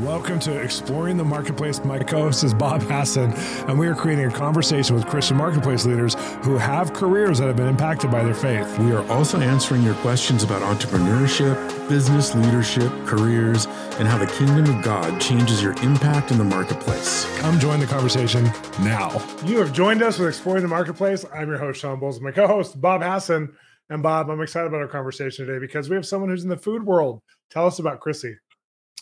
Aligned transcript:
Welcome 0.00 0.40
to 0.40 0.60
Exploring 0.60 1.16
the 1.16 1.24
Marketplace. 1.24 1.82
My 1.82 1.98
co 1.98 2.24
host 2.24 2.44
is 2.44 2.52
Bob 2.52 2.82
Hasson, 2.82 3.32
and 3.66 3.78
we 3.78 3.88
are 3.88 3.94
creating 3.94 4.26
a 4.26 4.30
conversation 4.30 4.94
with 4.94 5.06
Christian 5.06 5.38
marketplace 5.38 5.86
leaders 5.86 6.12
who 6.42 6.58
have 6.58 6.92
careers 6.92 7.38
that 7.38 7.46
have 7.46 7.56
been 7.56 7.68
impacted 7.68 8.10
by 8.10 8.22
their 8.22 8.34
faith. 8.34 8.78
We 8.78 8.92
are 8.92 9.10
also 9.10 9.40
answering 9.40 9.82
your 9.82 9.94
questions 9.94 10.42
about 10.42 10.60
entrepreneurship, 10.60 11.88
business 11.88 12.34
leadership, 12.34 12.92
careers, 13.06 13.64
and 13.98 14.06
how 14.06 14.18
the 14.18 14.26
kingdom 14.26 14.66
of 14.76 14.84
God 14.84 15.18
changes 15.18 15.62
your 15.62 15.72
impact 15.82 16.30
in 16.30 16.36
the 16.36 16.44
marketplace. 16.44 17.24
Come 17.38 17.58
join 17.58 17.80
the 17.80 17.86
conversation 17.86 18.44
now. 18.80 19.24
You 19.46 19.60
have 19.60 19.72
joined 19.72 20.02
us 20.02 20.18
with 20.18 20.28
Exploring 20.28 20.60
the 20.60 20.68
Marketplace. 20.68 21.24
I'm 21.32 21.48
your 21.48 21.56
host, 21.56 21.80
Shawn 21.80 21.98
Bolz, 21.98 22.20
my 22.20 22.32
co 22.32 22.46
host, 22.46 22.78
Bob 22.78 23.00
Hasson. 23.00 23.54
And 23.88 24.02
Bob, 24.02 24.28
I'm 24.28 24.42
excited 24.42 24.66
about 24.66 24.82
our 24.82 24.88
conversation 24.88 25.46
today 25.46 25.58
because 25.58 25.88
we 25.88 25.96
have 25.96 26.04
someone 26.04 26.28
who's 26.28 26.42
in 26.42 26.50
the 26.50 26.58
food 26.58 26.84
world. 26.84 27.22
Tell 27.50 27.66
us 27.66 27.78
about 27.78 28.00
Chrissy 28.00 28.36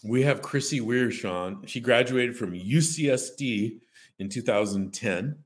we 0.02 0.22
have 0.22 0.42
Chrissy 0.42 0.80
Weir, 0.80 1.10
Shawn. 1.10 1.64
She 1.66 1.80
graduated 1.80 2.36
from 2.36 2.52
UCSD 2.52 3.78
in 4.19 4.28
2010 4.28 5.38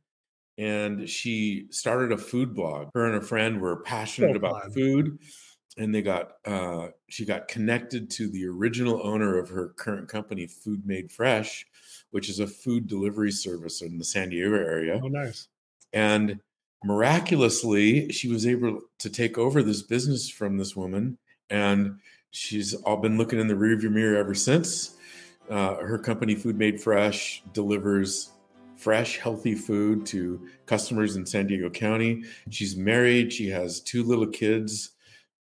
and 0.56 1.08
she 1.08 1.66
started 1.70 2.10
a 2.10 2.18
food 2.18 2.54
blog. 2.54 2.88
Her 2.94 3.06
and 3.06 3.22
a 3.22 3.26
friend 3.26 3.60
were 3.60 3.82
passionate 3.82 4.32
so 4.32 4.36
about 4.36 4.72
food 4.72 5.18
and 5.78 5.94
they 5.94 6.02
got 6.02 6.32
uh, 6.44 6.88
she 7.08 7.24
got 7.24 7.48
connected 7.48 8.10
to 8.10 8.28
the 8.28 8.46
original 8.46 9.00
owner 9.06 9.38
of 9.38 9.48
her 9.48 9.70
current 9.76 10.08
company 10.08 10.46
food 10.46 10.84
made 10.84 11.10
fresh 11.10 11.64
which 12.10 12.28
is 12.28 12.40
a 12.40 12.46
food 12.46 12.86
delivery 12.86 13.30
service 13.30 13.80
in 13.80 13.96
the 13.96 14.04
san 14.04 14.28
diego 14.28 14.54
area 14.54 15.00
oh 15.02 15.08
nice 15.08 15.48
and 15.92 16.40
miraculously 16.84 18.10
she 18.10 18.28
was 18.28 18.46
able 18.46 18.80
to 18.98 19.08
take 19.08 19.38
over 19.38 19.62
this 19.62 19.82
business 19.82 20.28
from 20.28 20.58
this 20.58 20.76
woman 20.76 21.16
and 21.50 21.98
She's 22.30 22.74
all 22.74 22.98
been 22.98 23.18
looking 23.18 23.40
in 23.40 23.48
the 23.48 23.54
rearview 23.54 23.90
mirror 23.90 24.16
ever 24.16 24.34
since. 24.34 24.96
Uh, 25.48 25.76
her 25.76 25.98
company, 25.98 26.34
Food 26.34 26.58
Made 26.58 26.80
Fresh, 26.80 27.42
delivers 27.52 28.32
fresh, 28.76 29.18
healthy 29.18 29.54
food 29.54 30.06
to 30.06 30.46
customers 30.66 31.16
in 31.16 31.26
San 31.26 31.46
Diego 31.46 31.68
County. 31.68 32.24
She's 32.50 32.76
married. 32.76 33.32
She 33.32 33.48
has 33.50 33.80
two 33.80 34.04
little 34.04 34.26
kids, 34.26 34.90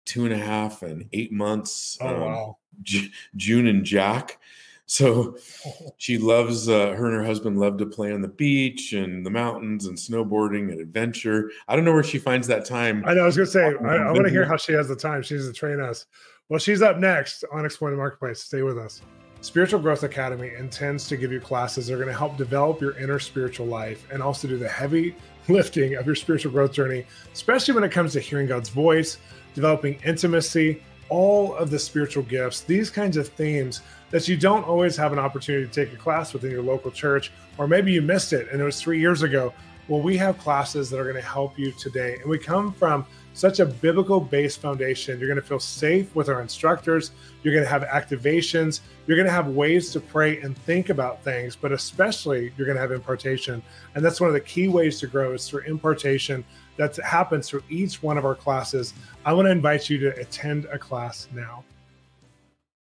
two 0.05 0.25
and 0.25 0.33
a 0.33 0.37
half 0.37 0.83
and 0.83 1.07
eight 1.11 1.31
months. 1.31 1.97
Oh, 2.01 2.07
um, 2.07 2.21
wow. 2.21 2.57
J- 2.83 3.11
June 3.35 3.67
and 3.67 3.83
Jack. 3.83 4.39
So 4.85 5.37
she 5.97 6.17
loves, 6.17 6.69
uh, 6.69 6.93
her 6.93 7.07
and 7.07 7.15
her 7.15 7.23
husband 7.25 7.59
love 7.59 7.77
to 7.79 7.85
play 7.85 8.13
on 8.13 8.21
the 8.21 8.27
beach 8.27 8.93
and 8.93 9.25
the 9.25 9.31
mountains 9.31 9.87
and 9.87 9.97
snowboarding 9.97 10.71
and 10.71 10.79
adventure. 10.79 11.51
I 11.67 11.75
don't 11.75 11.83
know 11.83 11.93
where 11.93 12.03
she 12.03 12.19
finds 12.19 12.47
that 12.47 12.65
time. 12.65 13.03
I 13.05 13.15
know. 13.15 13.23
I 13.23 13.25
was 13.25 13.35
going 13.35 13.47
to 13.47 13.51
say, 13.51 13.65
I, 13.65 13.95
I 13.95 14.11
want 14.11 14.25
to 14.25 14.31
hear 14.31 14.45
how 14.45 14.57
she 14.57 14.73
has 14.73 14.87
the 14.87 14.95
time. 14.95 15.23
She 15.23 15.33
needs 15.33 15.47
to 15.47 15.53
train 15.53 15.79
us. 15.79 16.05
Well, 16.47 16.59
she's 16.59 16.83
up 16.83 16.99
next 16.99 17.43
on 17.51 17.65
Exploring 17.65 17.95
the 17.95 17.97
Marketplace. 17.97 18.39
Stay 18.39 18.61
with 18.61 18.77
us. 18.77 19.01
Spiritual 19.41 19.79
Growth 19.79 20.03
Academy 20.03 20.51
intends 20.55 21.07
to 21.07 21.17
give 21.17 21.31
you 21.31 21.39
classes 21.39 21.87
that 21.87 21.95
are 21.95 21.97
going 21.97 22.07
to 22.07 22.13
help 22.13 22.37
develop 22.37 22.79
your 22.79 22.95
inner 22.99 23.17
spiritual 23.17 23.65
life 23.65 24.05
and 24.11 24.21
also 24.21 24.47
do 24.47 24.55
the 24.55 24.69
heavy 24.69 25.15
lifting 25.49 25.95
of 25.95 26.05
your 26.05 26.13
spiritual 26.13 26.51
growth 26.51 26.71
journey, 26.71 27.03
especially 27.33 27.73
when 27.73 27.83
it 27.83 27.91
comes 27.91 28.13
to 28.13 28.19
hearing 28.19 28.45
God's 28.45 28.69
voice, 28.69 29.17
developing 29.55 29.99
intimacy, 30.05 30.83
all 31.09 31.55
of 31.55 31.71
the 31.71 31.79
spiritual 31.79 32.21
gifts, 32.21 32.61
these 32.61 32.91
kinds 32.91 33.17
of 33.17 33.27
themes 33.29 33.81
that 34.11 34.27
you 34.27 34.37
don't 34.37 34.67
always 34.67 34.95
have 34.95 35.13
an 35.13 35.19
opportunity 35.19 35.65
to 35.65 35.71
take 35.71 35.95
a 35.95 35.97
class 35.97 36.31
within 36.31 36.51
your 36.51 36.61
local 36.61 36.91
church, 36.91 37.31
or 37.57 37.67
maybe 37.67 37.91
you 37.91 38.03
missed 38.03 38.33
it 38.33 38.49
and 38.51 38.61
it 38.61 38.63
was 38.63 38.79
three 38.79 38.99
years 38.99 39.23
ago. 39.23 39.51
Well, 39.87 40.01
we 40.01 40.15
have 40.17 40.37
classes 40.37 40.91
that 40.91 40.99
are 40.99 41.05
going 41.05 41.15
to 41.15 41.21
help 41.21 41.57
you 41.57 41.71
today. 41.71 42.17
And 42.21 42.29
we 42.29 42.37
come 42.37 42.71
from 42.71 43.05
such 43.35 43.59
a 43.59 43.65
biblical 43.65 44.19
based 44.19 44.61
foundation. 44.61 45.19
You're 45.19 45.27
going 45.27 45.41
to 45.41 45.45
feel 45.45 45.59
safe 45.59 46.15
with 46.15 46.29
our 46.29 46.41
instructors. 46.41 47.11
You're 47.43 47.53
going 47.53 47.65
to 47.65 47.69
have 47.69 47.83
activations. 47.83 48.79
You're 49.05 49.17
going 49.17 49.27
to 49.27 49.31
have 49.31 49.49
ways 49.49 49.91
to 49.91 49.99
pray 49.99 50.39
and 50.39 50.57
think 50.59 50.89
about 50.89 51.21
things, 51.21 51.55
but 51.55 51.73
especially 51.73 52.53
you're 52.57 52.65
going 52.65 52.77
to 52.77 52.81
have 52.81 52.93
impartation. 52.93 53.61
And 53.93 54.03
that's 54.03 54.21
one 54.21 54.29
of 54.29 54.33
the 54.33 54.39
key 54.39 54.69
ways 54.69 54.99
to 55.01 55.07
grow 55.07 55.33
is 55.33 55.47
through 55.47 55.63
impartation 55.63 56.45
that 56.77 56.95
happens 56.95 57.49
through 57.49 57.63
each 57.69 58.01
one 58.01 58.17
of 58.17 58.23
our 58.23 58.35
classes. 58.35 58.93
I 59.25 59.33
want 59.33 59.47
to 59.47 59.51
invite 59.51 59.89
you 59.89 59.97
to 59.99 60.15
attend 60.17 60.65
a 60.71 60.79
class 60.79 61.27
now. 61.33 61.65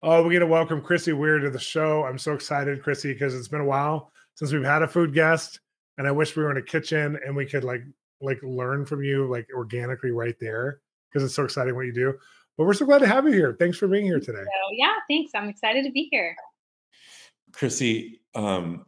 Oh, 0.04 0.22
we 0.22 0.34
get 0.34 0.40
to 0.40 0.48
welcome 0.48 0.82
Chrissy 0.82 1.14
Weir 1.14 1.40
to 1.40 1.50
the 1.50 1.58
show. 1.58 2.04
I'm 2.04 2.20
so 2.20 2.34
excited, 2.34 2.84
Chrissy, 2.84 3.14
because 3.14 3.34
it's 3.34 3.48
been 3.48 3.62
a 3.62 3.66
while 3.66 4.12
since 4.36 4.52
we've 4.52 4.64
had 4.64 4.82
a 4.82 4.88
food 4.88 5.14
guest. 5.14 5.62
And 5.98 6.06
I 6.06 6.12
wish 6.12 6.36
we 6.36 6.44
were 6.44 6.52
in 6.52 6.58
a 6.58 6.62
kitchen 6.62 7.18
and 7.26 7.34
we 7.36 7.46
could 7.46 7.64
like 7.64 7.82
like 8.22 8.40
learn 8.44 8.86
from 8.86 9.04
you 9.04 9.30
like 9.30 9.48
organically 9.54 10.12
right 10.12 10.36
there 10.40 10.80
because 11.12 11.26
it's 11.26 11.36
so 11.36 11.44
exciting 11.44 11.76
what 11.76 11.86
you 11.86 11.94
do. 11.94 12.14
But 12.58 12.66
we're 12.66 12.74
so 12.74 12.86
glad 12.86 13.00
to 13.00 13.08
have 13.08 13.26
you 13.26 13.34
here. 13.34 13.56
Thanks 13.60 13.78
for 13.78 13.88
being 13.88 14.06
here 14.06 14.20
today. 14.20 14.44
So, 14.44 14.76
yeah, 14.78 14.94
thanks. 15.10 15.32
I'm 15.36 15.50
excited 15.50 15.84
to 15.84 15.92
be 15.92 16.08
here. 16.10 16.36
Chrissy, 17.52 18.22
um, 18.34 18.86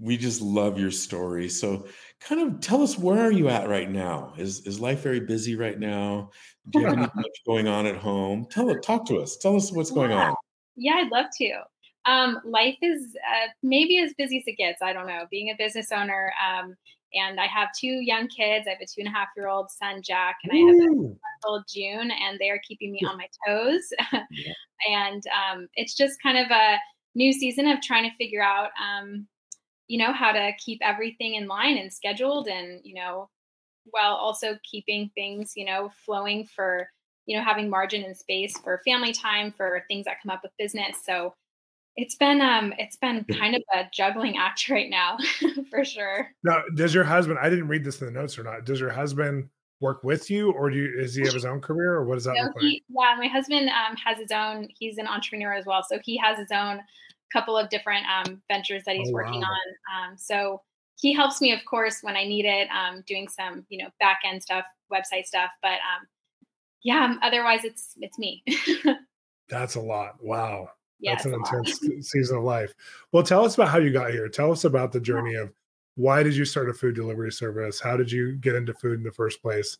we 0.00 0.16
just 0.16 0.42
love 0.42 0.78
your 0.78 0.90
story. 0.90 1.48
So, 1.48 1.86
kind 2.20 2.40
of 2.40 2.60
tell 2.60 2.82
us 2.82 2.98
where 2.98 3.20
are 3.20 3.32
you 3.32 3.48
at 3.48 3.68
right 3.68 3.90
now? 3.90 4.34
Is 4.36 4.66
is 4.66 4.80
life 4.80 5.02
very 5.02 5.20
busy 5.20 5.56
right 5.56 5.78
now? 5.78 6.30
Do 6.70 6.80
you 6.80 6.86
have 6.86 6.98
anything 6.98 7.24
going 7.46 7.68
on 7.68 7.86
at 7.86 7.96
home? 7.96 8.46
Tell 8.50 8.70
it. 8.70 8.82
Talk 8.82 9.06
to 9.06 9.18
us. 9.18 9.36
Tell 9.36 9.56
us 9.56 9.72
what's 9.72 9.90
going 9.90 10.10
yeah. 10.10 10.30
on. 10.30 10.36
Yeah, 10.76 10.94
I'd 10.94 11.10
love 11.10 11.26
to. 11.38 11.60
Um, 12.06 12.40
life 12.44 12.78
is 12.82 13.16
uh, 13.16 13.48
maybe 13.62 13.98
as 13.98 14.14
busy 14.14 14.38
as 14.38 14.44
it 14.46 14.56
gets. 14.56 14.82
I 14.82 14.92
don't 14.92 15.06
know. 15.06 15.26
Being 15.30 15.50
a 15.50 15.54
business 15.56 15.92
owner, 15.92 16.32
um, 16.44 16.76
and 17.14 17.40
I 17.40 17.46
have 17.46 17.68
two 17.78 17.86
young 17.86 18.28
kids. 18.28 18.66
I 18.66 18.70
have 18.70 18.80
a 18.80 18.86
two 18.86 19.00
and 19.00 19.08
a 19.08 19.10
half 19.10 19.28
year 19.36 19.48
old 19.48 19.70
son, 19.70 20.02
Jack, 20.02 20.36
and 20.44 20.52
I 20.52 20.56
have 20.56 20.90
a 20.90 20.94
month 20.94 21.18
old 21.44 21.64
June, 21.68 22.10
and 22.10 22.38
they 22.38 22.50
are 22.50 22.60
keeping 22.66 22.92
me 22.92 23.00
on 23.08 23.16
my 23.16 23.28
toes. 23.46 23.82
Yeah. 24.30 24.52
and 24.88 25.22
um, 25.26 25.68
it's 25.74 25.94
just 25.94 26.22
kind 26.22 26.38
of 26.38 26.50
a 26.50 26.76
new 27.14 27.32
season 27.32 27.66
of 27.66 27.80
trying 27.80 28.08
to 28.08 28.16
figure 28.16 28.42
out, 28.42 28.70
um, 28.80 29.26
you 29.88 29.98
know, 29.98 30.12
how 30.12 30.30
to 30.32 30.52
keep 30.64 30.78
everything 30.82 31.34
in 31.34 31.48
line 31.48 31.76
and 31.76 31.92
scheduled, 31.92 32.48
and 32.48 32.80
you 32.84 32.94
know, 32.94 33.28
while 33.84 34.14
also 34.14 34.56
keeping 34.70 35.10
things, 35.14 35.52
you 35.56 35.64
know, 35.64 35.90
flowing 36.04 36.46
for, 36.46 36.88
you 37.26 37.36
know, 37.36 37.42
having 37.42 37.68
margin 37.68 38.04
and 38.04 38.16
space 38.16 38.56
for 38.58 38.80
family 38.84 39.12
time 39.12 39.52
for 39.56 39.84
things 39.88 40.04
that 40.04 40.22
come 40.22 40.30
up 40.30 40.40
with 40.42 40.52
business. 40.58 40.96
So 41.04 41.34
it's 42.00 42.14
been 42.14 42.40
um 42.40 42.72
it's 42.78 42.96
been 42.96 43.24
kind 43.24 43.54
of 43.54 43.62
a 43.74 43.84
juggling 43.92 44.38
act 44.38 44.68
right 44.70 44.88
now 44.88 45.18
for 45.70 45.84
sure. 45.84 46.30
Now, 46.42 46.62
does 46.74 46.94
your 46.94 47.04
husband 47.04 47.38
I 47.40 47.50
didn't 47.50 47.68
read 47.68 47.84
this 47.84 48.00
in 48.00 48.06
the 48.06 48.12
notes 48.18 48.38
or 48.38 48.42
not. 48.42 48.64
Does 48.64 48.80
your 48.80 48.90
husband 48.90 49.50
work 49.80 50.02
with 50.02 50.30
you 50.30 50.50
or 50.52 50.70
do 50.70 50.76
you, 50.76 50.98
is 50.98 51.14
he 51.14 51.22
have 51.22 51.34
his 51.34 51.44
own 51.44 51.60
career 51.60 51.92
or 51.94 52.04
what 52.06 52.14
does 52.14 52.24
that 52.24 52.34
no, 52.36 52.44
look 52.44 52.56
like? 52.56 52.62
He, 52.62 52.82
yeah, 52.88 53.16
my 53.18 53.26
husband 53.26 53.68
um, 53.68 53.96
has 54.02 54.18
his 54.18 54.32
own 54.32 54.68
he's 54.78 54.96
an 54.96 55.06
entrepreneur 55.06 55.52
as 55.52 55.66
well. 55.66 55.84
So 55.86 55.98
he 56.02 56.16
has 56.16 56.38
his 56.38 56.50
own 56.50 56.80
couple 57.32 57.56
of 57.56 57.68
different 57.68 58.06
um, 58.06 58.42
ventures 58.48 58.82
that 58.86 58.96
he's 58.96 59.10
oh, 59.10 59.12
working 59.12 59.42
wow. 59.42 59.48
on. 59.48 60.10
Um, 60.10 60.16
so 60.16 60.62
he 60.96 61.12
helps 61.12 61.42
me 61.42 61.52
of 61.52 61.62
course 61.66 61.98
when 62.00 62.16
I 62.16 62.24
need 62.24 62.46
it 62.46 62.68
um, 62.70 63.04
doing 63.06 63.28
some, 63.28 63.66
you 63.68 63.76
know, 63.82 63.90
back 64.00 64.20
end 64.24 64.42
stuff, 64.42 64.64
website 64.90 65.26
stuff, 65.26 65.50
but 65.60 65.72
um, 65.72 66.06
yeah, 66.82 67.04
um, 67.04 67.20
otherwise 67.22 67.64
it's 67.64 67.94
it's 68.00 68.18
me. 68.18 68.42
That's 69.50 69.74
a 69.74 69.80
lot. 69.80 70.14
Wow. 70.22 70.70
That's 71.02 71.24
an 71.24 71.34
intense 71.34 71.80
season 72.10 72.38
of 72.38 72.44
life. 72.44 72.74
Well, 73.12 73.22
tell 73.22 73.44
us 73.44 73.54
about 73.54 73.68
how 73.68 73.78
you 73.78 73.92
got 73.92 74.10
here. 74.10 74.28
Tell 74.28 74.52
us 74.52 74.64
about 74.64 74.92
the 74.92 75.00
journey 75.00 75.34
of 75.34 75.52
why 75.96 76.22
did 76.22 76.34
you 76.34 76.44
start 76.44 76.70
a 76.70 76.74
food 76.74 76.94
delivery 76.94 77.32
service? 77.32 77.80
How 77.80 77.96
did 77.96 78.10
you 78.10 78.32
get 78.36 78.54
into 78.54 78.72
food 78.74 78.98
in 78.98 79.02
the 79.04 79.12
first 79.12 79.42
place? 79.42 79.78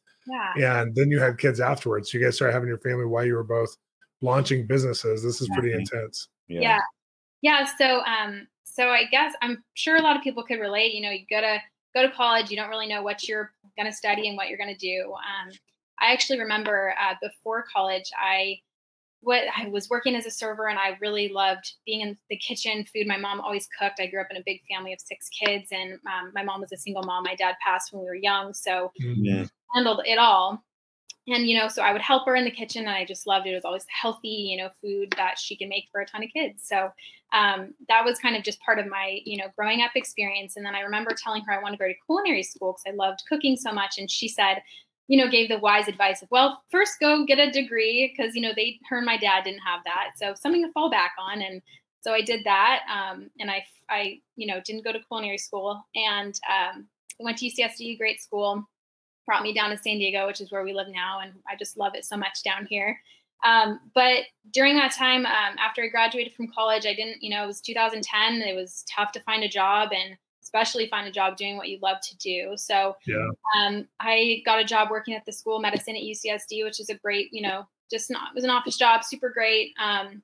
Yeah. 0.56 0.80
And 0.80 0.94
then 0.94 1.10
you 1.10 1.18
had 1.18 1.38
kids 1.38 1.60
afterwards. 1.60 2.12
You 2.12 2.22
guys 2.22 2.36
started 2.36 2.52
having 2.52 2.68
your 2.68 2.78
family 2.78 3.06
while 3.06 3.24
you 3.24 3.34
were 3.34 3.44
both 3.44 3.76
launching 4.20 4.66
businesses. 4.66 5.22
This 5.22 5.40
is 5.40 5.48
yeah. 5.48 5.58
pretty 5.58 5.74
intense. 5.74 6.28
Yeah. 6.48 6.60
yeah. 6.60 6.80
Yeah. 7.42 7.68
So 7.78 8.02
um, 8.04 8.46
so 8.64 8.88
I 8.88 9.04
guess 9.10 9.34
I'm 9.42 9.64
sure 9.74 9.96
a 9.96 10.02
lot 10.02 10.16
of 10.16 10.22
people 10.22 10.42
could 10.42 10.60
relate. 10.60 10.92
You 10.94 11.02
know, 11.02 11.10
you 11.10 11.24
go 11.30 11.40
to 11.40 11.58
go 11.94 12.02
to 12.02 12.10
college, 12.10 12.50
you 12.50 12.56
don't 12.56 12.68
really 12.68 12.86
know 12.86 13.02
what 13.02 13.26
you're 13.28 13.52
gonna 13.76 13.92
study 13.92 14.28
and 14.28 14.36
what 14.36 14.48
you're 14.48 14.58
gonna 14.58 14.76
do. 14.76 15.12
Um, 15.14 15.52
I 16.00 16.12
actually 16.12 16.38
remember 16.38 16.94
uh, 17.00 17.14
before 17.20 17.64
college, 17.72 18.10
I 18.18 18.58
what 19.22 19.42
I 19.56 19.68
was 19.68 19.90
working 19.90 20.14
as 20.14 20.26
a 20.26 20.30
server 20.30 20.68
and 20.68 20.78
I 20.78 20.96
really 21.00 21.28
loved 21.28 21.72
being 21.84 22.00
in 22.00 22.16
the 22.30 22.36
kitchen. 22.36 22.84
Food. 22.84 23.06
My 23.06 23.18
mom 23.18 23.40
always 23.40 23.68
cooked. 23.78 24.00
I 24.00 24.06
grew 24.06 24.20
up 24.20 24.28
in 24.30 24.38
a 24.38 24.42
big 24.44 24.62
family 24.70 24.92
of 24.92 25.00
six 25.00 25.28
kids, 25.28 25.68
and 25.72 25.94
um, 26.06 26.32
my 26.34 26.42
mom 26.42 26.60
was 26.60 26.72
a 26.72 26.76
single 26.76 27.02
mom. 27.02 27.24
My 27.24 27.34
dad 27.34 27.56
passed 27.64 27.92
when 27.92 28.02
we 28.02 28.06
were 28.06 28.14
young, 28.14 28.54
so 28.54 28.92
mm-hmm. 29.02 29.44
handled 29.74 30.02
it 30.06 30.18
all. 30.18 30.62
And 31.28 31.46
you 31.46 31.58
know, 31.58 31.68
so 31.68 31.82
I 31.82 31.92
would 31.92 32.00
help 32.00 32.26
her 32.26 32.34
in 32.34 32.44
the 32.44 32.50
kitchen, 32.50 32.86
and 32.86 32.94
I 32.94 33.04
just 33.04 33.26
loved 33.26 33.46
it. 33.46 33.50
It 33.50 33.56
was 33.56 33.64
always 33.64 33.84
healthy, 33.88 34.28
you 34.28 34.56
know, 34.56 34.70
food 34.80 35.12
that 35.16 35.38
she 35.38 35.56
can 35.56 35.68
make 35.68 35.84
for 35.92 36.00
a 36.00 36.06
ton 36.06 36.24
of 36.24 36.30
kids. 36.32 36.62
So 36.66 36.90
um, 37.32 37.74
that 37.88 38.04
was 38.04 38.18
kind 38.18 38.36
of 38.36 38.42
just 38.42 38.60
part 38.62 38.78
of 38.78 38.86
my, 38.86 39.20
you 39.24 39.36
know, 39.36 39.46
growing 39.56 39.82
up 39.82 39.92
experience. 39.94 40.56
And 40.56 40.64
then 40.64 40.74
I 40.74 40.80
remember 40.80 41.10
telling 41.16 41.44
her 41.44 41.52
I 41.52 41.62
want 41.62 41.74
to 41.74 41.78
go 41.78 41.86
to 41.86 41.94
culinary 42.06 42.42
school 42.42 42.72
because 42.72 42.92
I 42.92 42.96
loved 42.96 43.22
cooking 43.28 43.56
so 43.56 43.70
much, 43.70 43.98
and 43.98 44.10
she 44.10 44.28
said, 44.28 44.62
you 45.10 45.16
know, 45.16 45.28
gave 45.28 45.48
the 45.48 45.58
wise 45.58 45.88
advice 45.88 46.22
of, 46.22 46.30
well, 46.30 46.62
first 46.70 47.00
go 47.00 47.24
get 47.26 47.40
a 47.40 47.50
degree 47.50 48.14
because, 48.16 48.36
you 48.36 48.40
know, 48.40 48.52
they, 48.54 48.78
her 48.88 48.98
and 48.98 49.04
my 49.04 49.16
dad 49.16 49.42
didn't 49.42 49.58
have 49.58 49.80
that. 49.82 50.12
So 50.14 50.34
something 50.34 50.64
to 50.64 50.70
fall 50.70 50.88
back 50.88 51.14
on. 51.18 51.42
And 51.42 51.60
so 52.00 52.12
I 52.12 52.22
did 52.22 52.44
that. 52.44 52.82
Um, 52.88 53.28
and 53.40 53.50
I, 53.50 53.64
I, 53.88 54.20
you 54.36 54.46
know, 54.46 54.60
didn't 54.64 54.84
go 54.84 54.92
to 54.92 55.00
culinary 55.00 55.36
school 55.36 55.84
and 55.96 56.38
um, 56.48 56.86
went 57.18 57.38
to 57.38 57.46
UCSD, 57.46 57.98
great 57.98 58.22
school, 58.22 58.64
brought 59.26 59.42
me 59.42 59.52
down 59.52 59.70
to 59.70 59.78
San 59.78 59.98
Diego, 59.98 60.28
which 60.28 60.40
is 60.40 60.52
where 60.52 60.62
we 60.62 60.72
live 60.72 60.88
now. 60.88 61.18
And 61.18 61.32
I 61.48 61.56
just 61.58 61.76
love 61.76 61.96
it 61.96 62.04
so 62.04 62.16
much 62.16 62.44
down 62.44 62.66
here. 62.70 62.96
Um, 63.44 63.80
but 63.96 64.18
during 64.52 64.76
that 64.76 64.92
time, 64.92 65.26
um, 65.26 65.56
after 65.58 65.82
I 65.82 65.88
graduated 65.88 66.34
from 66.34 66.52
college, 66.54 66.86
I 66.86 66.94
didn't, 66.94 67.20
you 67.20 67.30
know, 67.30 67.42
it 67.42 67.48
was 67.48 67.60
2010. 67.60 68.42
It 68.42 68.54
was 68.54 68.84
tough 68.88 69.10
to 69.10 69.20
find 69.22 69.42
a 69.42 69.48
job 69.48 69.88
and 69.92 70.16
especially 70.50 70.88
find 70.88 71.06
a 71.06 71.12
job 71.12 71.36
doing 71.36 71.56
what 71.56 71.68
you 71.68 71.78
love 71.80 71.98
to 72.02 72.16
do. 72.16 72.52
So 72.56 72.96
yeah. 73.06 73.28
um, 73.56 73.86
I 74.00 74.42
got 74.44 74.58
a 74.58 74.64
job 74.64 74.90
working 74.90 75.14
at 75.14 75.24
the 75.24 75.32
School 75.32 75.56
of 75.56 75.62
Medicine 75.62 75.94
at 75.94 76.02
UCSD, 76.02 76.64
which 76.64 76.80
is 76.80 76.90
a 76.90 76.96
great, 76.96 77.28
you 77.32 77.40
know, 77.40 77.68
just 77.88 78.10
not, 78.10 78.30
it 78.30 78.34
was 78.34 78.42
an 78.42 78.50
office 78.50 78.76
job, 78.76 79.04
super 79.04 79.30
great 79.30 79.72
um, 79.80 80.22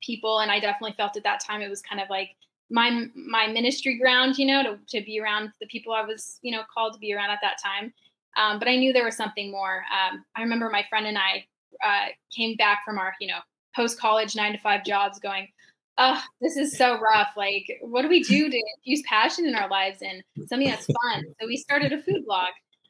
people. 0.00 0.38
And 0.38 0.52
I 0.52 0.60
definitely 0.60 0.94
felt 0.96 1.16
at 1.16 1.24
that 1.24 1.40
time 1.44 1.62
it 1.62 1.68
was 1.68 1.82
kind 1.82 2.00
of 2.00 2.08
like 2.08 2.30
my, 2.70 3.06
my 3.16 3.48
ministry 3.48 3.98
ground, 3.98 4.38
you 4.38 4.46
know, 4.46 4.62
to, 4.62 5.00
to 5.00 5.04
be 5.04 5.20
around 5.20 5.50
the 5.60 5.66
people 5.66 5.92
I 5.92 6.02
was, 6.02 6.38
you 6.42 6.52
know, 6.52 6.62
called 6.72 6.92
to 6.94 7.00
be 7.00 7.12
around 7.12 7.30
at 7.30 7.40
that 7.42 7.56
time. 7.62 7.92
Um, 8.36 8.60
but 8.60 8.68
I 8.68 8.76
knew 8.76 8.92
there 8.92 9.04
was 9.04 9.16
something 9.16 9.50
more. 9.50 9.82
Um, 9.90 10.24
I 10.36 10.42
remember 10.42 10.70
my 10.70 10.84
friend 10.88 11.08
and 11.08 11.18
I 11.18 11.44
uh, 11.84 12.10
came 12.34 12.54
back 12.56 12.82
from 12.84 12.98
our, 12.98 13.14
you 13.20 13.26
know, 13.26 13.38
post 13.74 13.98
college 13.98 14.36
nine 14.36 14.52
to 14.52 14.58
five 14.58 14.84
jobs 14.84 15.18
going, 15.18 15.48
oh, 15.98 16.22
this 16.40 16.56
is 16.56 16.76
so 16.76 16.98
rough. 17.00 17.30
Like, 17.36 17.66
what 17.80 18.02
do 18.02 18.08
we 18.08 18.22
do 18.22 18.50
to 18.50 18.62
infuse 18.76 19.02
passion 19.08 19.46
in 19.46 19.54
our 19.54 19.68
lives 19.68 19.98
and 20.02 20.22
something 20.48 20.68
that's 20.68 20.86
fun? 20.86 21.24
So 21.40 21.46
we 21.46 21.56
started 21.56 21.92
a 21.92 22.02
food 22.02 22.24
blog. 22.26 22.48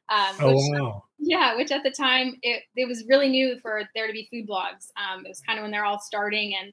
Um, 0.08 0.36
oh, 0.40 0.48
which, 0.48 0.80
wow. 0.80 1.04
Yeah, 1.18 1.56
which 1.56 1.72
at 1.72 1.82
the 1.82 1.90
time 1.90 2.36
it, 2.42 2.62
it 2.76 2.86
was 2.86 3.04
really 3.08 3.28
new 3.28 3.58
for 3.60 3.82
there 3.94 4.06
to 4.06 4.12
be 4.12 4.28
food 4.30 4.48
blogs. 4.48 4.88
Um, 4.96 5.24
it 5.24 5.28
was 5.28 5.40
kind 5.40 5.58
of 5.58 5.62
when 5.62 5.72
they're 5.72 5.84
all 5.84 5.98
starting. 5.98 6.54
And 6.60 6.72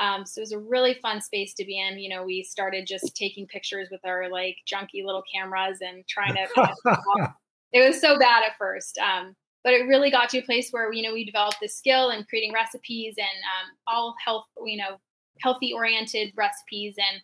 um, 0.00 0.26
so 0.26 0.40
it 0.40 0.42
was 0.42 0.52
a 0.52 0.58
really 0.58 0.94
fun 0.94 1.20
space 1.20 1.54
to 1.54 1.64
be 1.64 1.80
in. 1.80 1.98
You 1.98 2.10
know, 2.10 2.24
we 2.24 2.42
started 2.42 2.86
just 2.86 3.16
taking 3.16 3.46
pictures 3.46 3.88
with 3.90 4.00
our 4.04 4.28
like 4.30 4.56
junky 4.70 5.04
little 5.04 5.22
cameras 5.32 5.78
and 5.80 6.04
trying 6.08 6.34
to. 6.34 6.46
it 7.72 7.86
was 7.86 8.00
so 8.00 8.18
bad 8.18 8.42
at 8.44 8.58
first. 8.58 8.98
Um, 8.98 9.34
but 9.62 9.72
it 9.72 9.86
really 9.86 10.10
got 10.10 10.28
to 10.28 10.38
a 10.38 10.42
place 10.42 10.68
where 10.70 10.92
you 10.92 11.02
know 11.02 11.14
we 11.14 11.24
developed 11.24 11.56
this 11.60 11.78
skill 11.78 12.10
in 12.10 12.24
creating 12.24 12.52
recipes 12.52 13.14
and 13.16 13.26
um, 13.26 13.70
all 13.86 14.14
health 14.24 14.44
you 14.66 14.76
know 14.76 14.98
healthy 15.40 15.72
oriented 15.72 16.32
recipes 16.36 16.94
and 16.98 17.22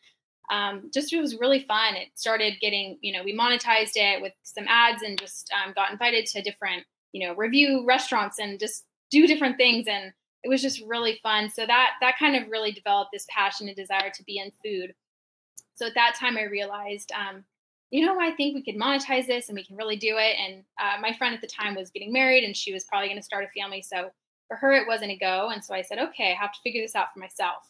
um, 0.50 0.90
just 0.92 1.12
it 1.12 1.20
was 1.20 1.38
really 1.38 1.60
fun 1.60 1.94
it 1.94 2.08
started 2.14 2.54
getting 2.60 2.98
you 3.00 3.12
know 3.12 3.22
we 3.22 3.36
monetized 3.36 3.92
it 3.94 4.20
with 4.20 4.32
some 4.42 4.66
ads 4.68 5.02
and 5.02 5.18
just 5.18 5.50
um, 5.52 5.72
got 5.74 5.92
invited 5.92 6.26
to 6.26 6.42
different 6.42 6.84
you 7.12 7.26
know 7.26 7.34
review 7.34 7.84
restaurants 7.86 8.38
and 8.38 8.58
just 8.58 8.84
do 9.10 9.26
different 9.26 9.56
things 9.56 9.86
and 9.88 10.12
it 10.42 10.48
was 10.48 10.62
just 10.62 10.82
really 10.86 11.20
fun 11.22 11.50
so 11.50 11.66
that 11.66 11.90
that 12.00 12.18
kind 12.18 12.34
of 12.34 12.48
really 12.48 12.72
developed 12.72 13.10
this 13.12 13.26
passion 13.28 13.68
and 13.68 13.76
desire 13.76 14.10
to 14.12 14.24
be 14.24 14.38
in 14.38 14.50
food 14.64 14.92
so 15.74 15.86
at 15.86 15.94
that 15.94 16.16
time 16.18 16.36
i 16.36 16.42
realized 16.42 17.12
um, 17.12 17.44
you 17.90 18.06
know, 18.06 18.20
I 18.20 18.30
think 18.30 18.54
we 18.54 18.62
could 18.62 18.80
monetize 18.80 19.26
this 19.26 19.48
and 19.48 19.56
we 19.56 19.64
can 19.64 19.76
really 19.76 19.96
do 19.96 20.16
it. 20.16 20.36
And 20.38 20.62
uh, 20.80 21.00
my 21.00 21.12
friend 21.12 21.34
at 21.34 21.40
the 21.40 21.48
time 21.48 21.74
was 21.74 21.90
getting 21.90 22.12
married 22.12 22.44
and 22.44 22.56
she 22.56 22.72
was 22.72 22.84
probably 22.84 23.08
going 23.08 23.18
to 23.18 23.24
start 23.24 23.44
a 23.44 23.60
family. 23.60 23.82
So 23.82 24.10
for 24.48 24.56
her, 24.56 24.72
it 24.72 24.86
wasn't 24.86 25.10
a 25.10 25.18
go. 25.18 25.50
And 25.52 25.64
so 25.64 25.74
I 25.74 25.82
said, 25.82 25.98
okay, 25.98 26.30
I 26.30 26.40
have 26.40 26.52
to 26.52 26.60
figure 26.62 26.82
this 26.82 26.94
out 26.94 27.12
for 27.12 27.18
myself. 27.18 27.64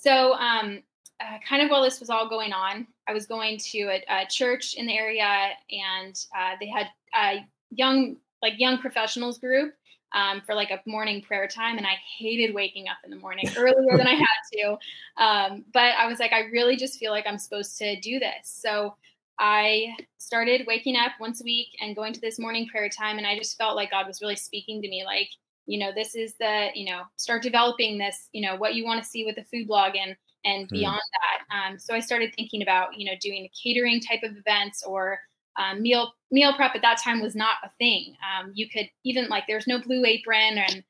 So, 0.00 0.34
um, 0.34 0.82
uh, 1.20 1.38
kind 1.46 1.60
of 1.60 1.70
while 1.70 1.82
this 1.82 1.98
was 1.98 2.08
all 2.08 2.28
going 2.28 2.52
on, 2.52 2.86
I 3.08 3.12
was 3.12 3.26
going 3.26 3.58
to 3.58 3.78
a, 3.80 4.04
a 4.08 4.26
church 4.28 4.74
in 4.74 4.86
the 4.86 4.96
area 4.96 5.48
and 5.72 6.16
uh, 6.38 6.54
they 6.60 6.68
had 6.68 6.86
a 7.16 7.44
young, 7.70 8.16
like 8.40 8.54
young 8.58 8.78
professionals 8.78 9.38
group 9.38 9.74
um, 10.14 10.40
for 10.46 10.54
like 10.54 10.70
a 10.70 10.80
morning 10.88 11.20
prayer 11.20 11.48
time. 11.48 11.78
And 11.78 11.86
I 11.86 11.96
hated 12.16 12.54
waking 12.54 12.86
up 12.86 12.98
in 13.04 13.10
the 13.10 13.16
morning 13.16 13.46
earlier 13.56 13.96
than 13.96 14.06
I 14.06 14.14
had 14.14 14.26
to. 14.52 14.78
Um, 15.20 15.64
but 15.72 15.94
I 15.98 16.06
was 16.06 16.20
like, 16.20 16.32
I 16.32 16.42
really 16.52 16.76
just 16.76 17.00
feel 17.00 17.10
like 17.10 17.26
I'm 17.26 17.38
supposed 17.38 17.76
to 17.78 18.00
do 18.00 18.20
this. 18.20 18.44
So 18.44 18.94
I 19.40 19.96
started 20.18 20.64
waking 20.68 20.96
up 20.96 21.12
once 21.18 21.40
a 21.40 21.44
week 21.44 21.68
and 21.80 21.96
going 21.96 22.12
to 22.12 22.20
this 22.20 22.38
morning 22.38 22.68
prayer 22.68 22.88
time. 22.88 23.18
And 23.18 23.26
I 23.26 23.36
just 23.36 23.58
felt 23.58 23.74
like 23.74 23.90
God 23.90 24.06
was 24.06 24.20
really 24.22 24.36
speaking 24.36 24.80
to 24.80 24.88
me, 24.88 25.04
like, 25.04 25.30
you 25.68 25.78
know, 25.78 25.92
this 25.94 26.14
is 26.14 26.34
the, 26.40 26.68
you 26.74 26.90
know, 26.90 27.02
start 27.16 27.42
developing 27.42 27.98
this, 27.98 28.28
you 28.32 28.40
know, 28.40 28.56
what 28.56 28.74
you 28.74 28.84
want 28.84 29.02
to 29.02 29.08
see 29.08 29.24
with 29.24 29.36
the 29.36 29.44
food 29.44 29.68
blog 29.68 29.94
and 29.94 30.16
and 30.44 30.66
mm. 30.66 30.70
beyond 30.70 31.00
that. 31.12 31.54
Um, 31.54 31.78
so 31.78 31.94
I 31.94 32.00
started 32.00 32.32
thinking 32.34 32.62
about, 32.62 32.98
you 32.98 33.04
know, 33.04 33.16
doing 33.20 33.48
catering 33.62 34.00
type 34.00 34.22
of 34.22 34.36
events 34.36 34.82
or 34.82 35.20
um, 35.58 35.82
meal 35.82 36.12
meal 36.30 36.54
prep 36.54 36.74
at 36.74 36.82
that 36.82 37.02
time 37.02 37.20
was 37.20 37.36
not 37.36 37.56
a 37.64 37.68
thing. 37.78 38.14
Um, 38.24 38.52
you 38.54 38.68
could 38.68 38.88
even 39.04 39.28
like 39.28 39.44
there's 39.46 39.66
no 39.66 39.78
blue 39.78 40.04
apron, 40.04 40.58
and 40.58 40.82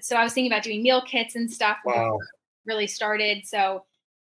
so 0.00 0.16
I 0.16 0.24
was 0.24 0.32
thinking 0.32 0.52
about 0.52 0.64
doing 0.64 0.82
meal 0.82 1.02
kits 1.02 1.36
and 1.36 1.50
stuff. 1.50 1.78
Wow. 1.84 2.18
Really 2.66 2.86
started. 2.86 3.46
So 3.46 3.84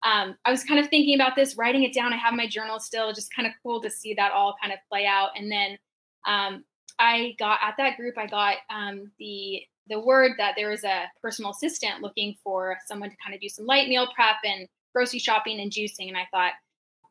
um, 0.05 0.37
I 0.45 0.51
was 0.51 0.65
kind 0.65 0.81
of 0.81 0.89
thinking 0.91 1.15
about 1.15 1.35
this, 1.35 1.57
writing 1.57 1.85
it 1.85 1.95
down. 1.95 2.13
I 2.13 2.17
have 2.17 2.35
my 2.35 2.47
journal 2.47 2.79
still, 2.79 3.13
just 3.15 3.35
kind 3.35 3.47
of 3.47 3.55
cool 3.63 3.81
to 3.81 3.91
see 3.91 4.13
that 4.15 4.33
all 4.33 4.55
kind 4.61 4.73
of 4.73 4.81
play 4.91 5.07
out. 5.07 5.31
And 5.37 5.51
then 5.51 5.79
um, 6.27 6.65
I 6.99 7.35
got 7.39 7.61
at 7.63 7.75
that 7.79 7.97
group, 7.97 8.19
I 8.19 8.27
got 8.27 8.57
um, 8.69 9.11
the 9.19 9.63
the 9.89 10.01
word 10.01 10.33
that 10.39 10.55
there 10.57 10.71
was 10.71 10.85
a 10.85 11.05
personal 11.23 11.51
assistant 11.51 12.03
looking 12.03 12.35
for 12.43 12.79
someone 12.87 13.11
to 13.11 13.17
kind 13.25 13.35
of 13.35 13.41
do 13.41 13.49
some 13.49 13.67
light 13.67 13.89
meal 13.89 14.09
prep 14.15 14.37
and 14.45 14.67
grocery 14.95 15.19
shopping 15.19 15.61
and 15.61 15.71
juicing. 15.71 16.09
And 16.09 16.17
I 16.17 16.27
thought, 16.31 16.53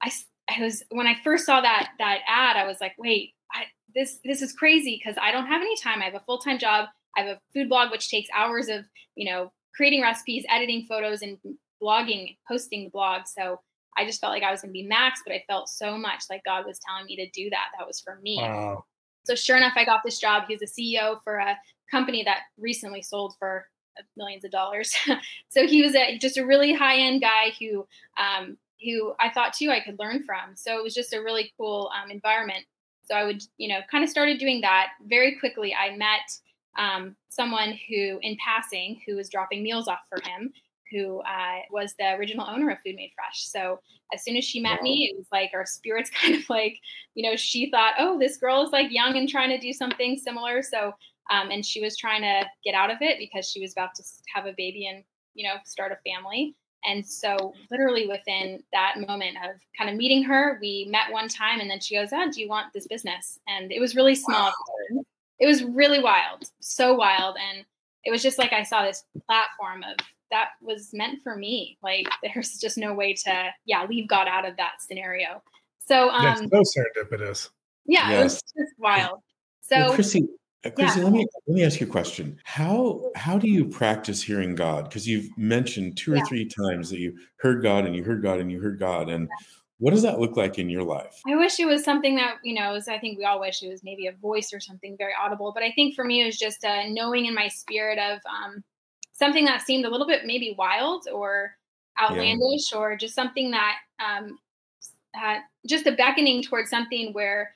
I, 0.02 0.12
I 0.50 0.62
was 0.62 0.84
when 0.90 1.08
I 1.08 1.16
first 1.24 1.46
saw 1.46 1.62
that 1.62 1.92
that 2.00 2.20
ad, 2.28 2.58
I 2.58 2.66
was 2.66 2.78
like, 2.82 2.94
wait, 2.98 3.34
I, 3.54 3.64
this 3.96 4.20
this 4.24 4.42
is 4.42 4.54
crazy 4.54 5.00
because 5.02 5.18
I 5.22 5.32
don't 5.32 5.48
have 5.48 5.62
any 5.62 5.78
time. 5.78 6.02
I 6.02 6.06
have 6.06 6.16
a 6.16 6.24
full 6.26 6.40
time 6.40 6.60
job. 6.60 6.88
I 7.16 7.22
have 7.22 7.38
a 7.38 7.40
food 7.54 7.70
blog 7.70 7.92
which 7.92 8.10
takes 8.10 8.30
hours 8.36 8.70
of 8.70 8.86
you 9.16 9.32
know 9.32 9.52
creating 9.76 10.02
recipes, 10.02 10.46
editing 10.50 10.86
photos, 10.88 11.22
and 11.22 11.38
blogging, 11.82 12.38
posting 12.48 12.86
the 12.86 12.90
blog. 12.90 13.24
So 13.26 13.60
I 13.98 14.06
just 14.06 14.20
felt 14.20 14.34
like 14.34 14.44
I 14.44 14.52
was 14.52 14.62
going 14.62 14.70
to 14.70 14.74
be 14.74 14.88
max, 14.88 15.22
but 15.26 15.34
I 15.34 15.44
felt 15.48 15.70
so 15.70 15.98
much 15.98 16.24
like 16.30 16.44
God 16.46 16.66
was 16.66 16.80
telling 16.88 17.06
me 17.06 17.16
to 17.18 17.30
do 17.30 17.50
that. 17.50 17.68
That 17.78 17.88
was 17.88 18.00
for 18.00 18.20
me. 18.22 18.40
Wow. 18.42 18.86
So 19.24 19.36
sure 19.36 19.58
enough, 19.58 19.74
I 19.76 19.86
got 19.86 20.02
this 20.04 20.20
job. 20.20 20.44
He 20.48 20.56
was 20.56 20.62
a 20.62 20.82
CEO 20.82 21.22
for 21.24 21.38
a 21.38 21.58
company 21.90 22.24
that 22.24 22.40
recently 22.58 23.02
sold 23.02 23.36
for 23.40 23.68
uh, 23.98 24.04
millions 24.18 24.44
of 24.44 24.52
dollars. 24.52 24.94
so 25.50 25.68
he 25.68 25.82
was 25.82 25.96
a, 25.96 26.18
just 26.18 26.38
a 26.38 26.46
really 26.46 26.74
high 26.74 26.98
end 26.98 27.22
guy 27.22 27.52
who, 27.60 27.86
um, 28.18 28.58
who 28.84 29.14
I 29.20 29.30
thought 29.30 29.54
too 29.54 29.70
I 29.70 29.80
could 29.80 30.00
learn 30.00 30.24
from. 30.24 30.56
So 30.56 30.78
it 30.78 30.84
was 30.84 30.94
just 30.94 31.14
a 31.14 31.22
really 31.22 31.54
cool 31.58 31.92
um, 31.96 32.12
environment. 32.12 32.66
So 33.06 33.16
I 33.16 33.24
would, 33.24 33.44
you 33.58 33.68
know, 33.68 33.80
kind 33.92 34.04
of 34.04 34.10
started 34.10 34.40
doing 34.40 34.62
that 34.62 34.90
very 35.08 35.38
quickly. 35.40 35.74
I 35.74 35.96
met 35.96 36.22
um, 36.78 37.16
someone 37.30 37.78
who, 37.90 38.20
in 38.22 38.38
passing, 38.44 39.02
who 39.06 39.16
was 39.16 39.30
dropping 39.30 39.62
meals 39.62 39.88
off 39.88 40.00
for 40.10 40.20
him, 40.28 40.52
who 40.94 41.20
uh, 41.22 41.60
was 41.72 41.94
the 41.98 42.14
original 42.14 42.48
owner 42.48 42.70
of 42.70 42.78
Food 42.80 42.96
Made 42.96 43.12
Fresh. 43.16 43.48
So 43.48 43.80
as 44.14 44.24
soon 44.24 44.38
as 44.38 44.46
she 44.46 44.62
met 44.62 44.80
wow. 44.80 44.84
me, 44.84 45.12
it 45.12 45.18
was 45.18 45.28
like 45.32 45.52
our 45.54 45.66
spirits 45.66 46.10
kind 46.22 46.36
of 46.36 46.48
like, 46.50 46.78
you 47.16 47.30
know, 47.30 47.36
she 47.36 47.70
thought, 47.70 47.96
oh, 48.00 48.20
this 48.20 48.38
girl 48.38 48.64
is 48.64 48.72
like 48.72 48.92
young 48.92 49.18
and 49.18 49.28
trying 49.28 49.50
to 49.50 49.60
do 49.60 49.74
something 49.74 50.18
similar. 50.18 50.62
So, 50.62 50.94
um, 51.32 51.52
and 51.52 51.66
she 51.66 51.82
was 51.82 51.98
trying 51.98 52.22
to 52.22 52.46
get 52.64 52.76
out 52.76 52.92
of 52.92 52.98
it 53.02 53.18
because 53.18 53.50
she 53.50 53.62
was 53.62 53.72
about 53.72 53.96
to 53.96 54.04
have 54.34 54.46
a 54.46 54.54
baby 54.56 54.88
and, 54.88 55.04
you 55.34 55.48
know, 55.48 55.56
start 55.66 55.92
a 55.92 56.10
family. 56.10 56.56
And 56.86 57.06
so, 57.06 57.54
literally 57.72 58.08
within 58.08 58.62
that 58.74 58.96
moment 59.08 59.38
of 59.38 59.56
kind 59.78 59.90
of 59.90 59.96
meeting 59.96 60.22
her, 60.24 60.58
we 60.60 60.88
met 60.92 61.12
one 61.12 61.30
time, 61.30 61.62
and 61.62 61.70
then 61.70 61.80
she 61.80 61.96
goes, 61.96 62.10
"Oh, 62.12 62.30
do 62.30 62.42
you 62.42 62.50
want 62.50 62.74
this 62.74 62.88
business?" 62.88 63.40
And 63.48 63.72
it 63.72 63.80
was 63.80 63.96
really 63.96 64.16
small. 64.16 64.52
Wow. 64.92 65.04
It 65.40 65.46
was 65.46 65.64
really 65.64 66.04
wild, 66.04 66.44
so 66.60 66.94
wild, 66.94 67.38
and 67.38 67.66
it 68.04 68.12
was 68.12 68.22
just 68.22 68.38
like 68.38 68.52
I 68.52 68.64
saw 68.64 68.84
this 68.84 69.06
platform 69.26 69.84
of 69.84 69.96
that 70.34 70.50
was 70.62 70.90
meant 70.94 71.22
for 71.24 71.36
me. 71.36 71.78
Like 71.82 72.08
there's 72.34 72.58
just 72.58 72.78
no 72.78 72.94
way 72.94 73.14
to, 73.14 73.50
yeah, 73.66 73.86
leave 73.86 74.08
God 74.08 74.28
out 74.28 74.48
of 74.48 74.58
that 74.58 74.82
scenario. 74.82 75.42
So, 75.88 76.10
um, 76.10 76.50
so 76.50 76.62
serendipitous. 76.62 77.50
Yeah, 77.86 78.10
yes. 78.10 78.20
it 78.20 78.24
was 78.24 78.34
just 78.58 78.74
wild. 78.80 79.20
So, 79.62 79.78
well, 79.78 79.94
Chrissy, 79.94 80.28
uh, 80.66 80.70
Chrissy, 80.70 81.00
yeah. 81.00 81.06
let 81.06 81.14
me 81.14 81.26
let 81.48 81.56
me 81.56 81.64
ask 81.64 81.80
you 81.82 81.88
a 81.88 81.90
question. 81.90 82.38
How 82.46 83.12
how 83.16 83.38
do 83.38 83.50
you 83.50 83.66
practice 83.66 84.22
hearing 84.22 84.56
God? 84.56 84.86
Because 84.86 85.08
you've 85.08 85.30
mentioned 85.38 85.98
two 85.98 86.14
or 86.14 86.18
yeah. 86.18 86.26
three 86.26 86.48
times 86.48 86.90
that 86.90 87.00
you 87.00 87.18
heard 87.38 87.62
God 87.62 87.86
and 87.86 87.96
you 87.96 88.04
heard 88.04 88.22
God 88.22 88.40
and 88.40 88.52
you 88.52 88.62
heard 88.62 88.80
God, 88.80 89.10
and 89.10 89.24
yeah. 89.24 89.48
what 89.80 89.92
does 89.92 90.04
that 90.04 90.20
look 90.20 90.38
like 90.38 90.58
in 90.58 90.70
your 90.70 90.84
life? 90.84 91.20
I 91.28 91.36
wish 91.36 91.60
it 91.60 91.66
was 91.66 91.84
something 91.84 92.16
that 92.16 92.36
you 92.44 92.56
know. 92.56 92.72
Was, 92.72 92.88
I 92.88 92.98
think 92.98 93.18
we 93.18 93.26
all 93.26 93.42
wish 93.42 93.62
it 93.62 93.70
was 93.70 93.84
maybe 93.84 94.08
a 94.08 94.14
voice 94.14 94.54
or 94.54 94.62
something 94.62 94.96
very 94.98 95.14
audible, 95.22 95.52
but 95.54 95.64
I 95.64 95.72
think 95.74 95.96
for 95.96 96.06
me 96.06 96.22
it 96.22 96.26
was 96.26 96.38
just 96.38 96.64
a 96.64 96.90
knowing 96.90 97.26
in 97.26 97.36
my 97.36 97.50
spirit 97.50 98.00
of 98.00 98.20
um, 98.30 98.64
something 99.14 99.46
that 99.46 99.62
seemed 99.62 99.86
a 99.86 99.90
little 99.90 100.08
bit 100.08 100.26
maybe 100.26 100.56
wild 100.58 101.08
or 101.12 101.56
outlandish 102.02 102.72
yeah. 102.72 102.78
or 102.78 102.96
just 102.96 103.16
something 103.16 103.52
that 103.52 103.76
um, 104.00 104.38
had 105.14 105.42
just 105.68 105.88
a 105.88 105.92
beckoning 105.92 106.42
towards 106.42 106.70
something 106.70 107.14
where 107.14 107.56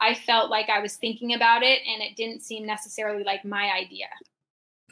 I 0.00 0.14
felt 0.14 0.50
like 0.50 0.68
I 0.68 0.80
was 0.80 0.96
thinking 0.96 1.34
about 1.34 1.62
it 1.62 1.80
and 1.88 2.02
it 2.02 2.16
didn't 2.16 2.42
seem 2.42 2.66
necessarily 2.66 3.24
like 3.24 3.44
my 3.44 3.70
idea. 3.70 4.06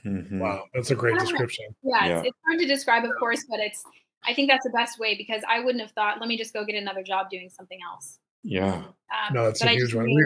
Mm-hmm. 0.04 0.38
Wow, 0.38 0.64
that's 0.74 0.90
a 0.90 0.94
great 0.94 1.18
description. 1.18 1.66
Yeah, 1.82 2.06
yeah. 2.06 2.18
It's, 2.18 2.28
it's, 2.28 2.38
hard 2.46 2.60
to 2.60 2.66
describe, 2.66 3.04
of 3.04 3.12
course, 3.18 3.44
but 3.48 3.58
it's. 3.58 3.84
I 4.26 4.32
think 4.32 4.48
that's 4.48 4.64
the 4.64 4.70
best 4.70 4.98
way 4.98 5.14
because 5.16 5.42
I 5.46 5.60
wouldn't 5.60 5.82
have 5.82 5.90
thought, 5.90 6.18
let 6.18 6.28
me 6.28 6.38
just 6.38 6.54
go 6.54 6.64
get 6.64 6.76
another 6.76 7.02
job 7.02 7.28
doing 7.28 7.50
something 7.50 7.78
else. 7.86 8.20
Yeah. 8.42 8.76
Um, 8.76 9.34
no, 9.34 9.44
that's 9.44 9.62
a 9.62 9.68
huge 9.68 9.94
one. 9.94 10.06
We, 10.06 10.24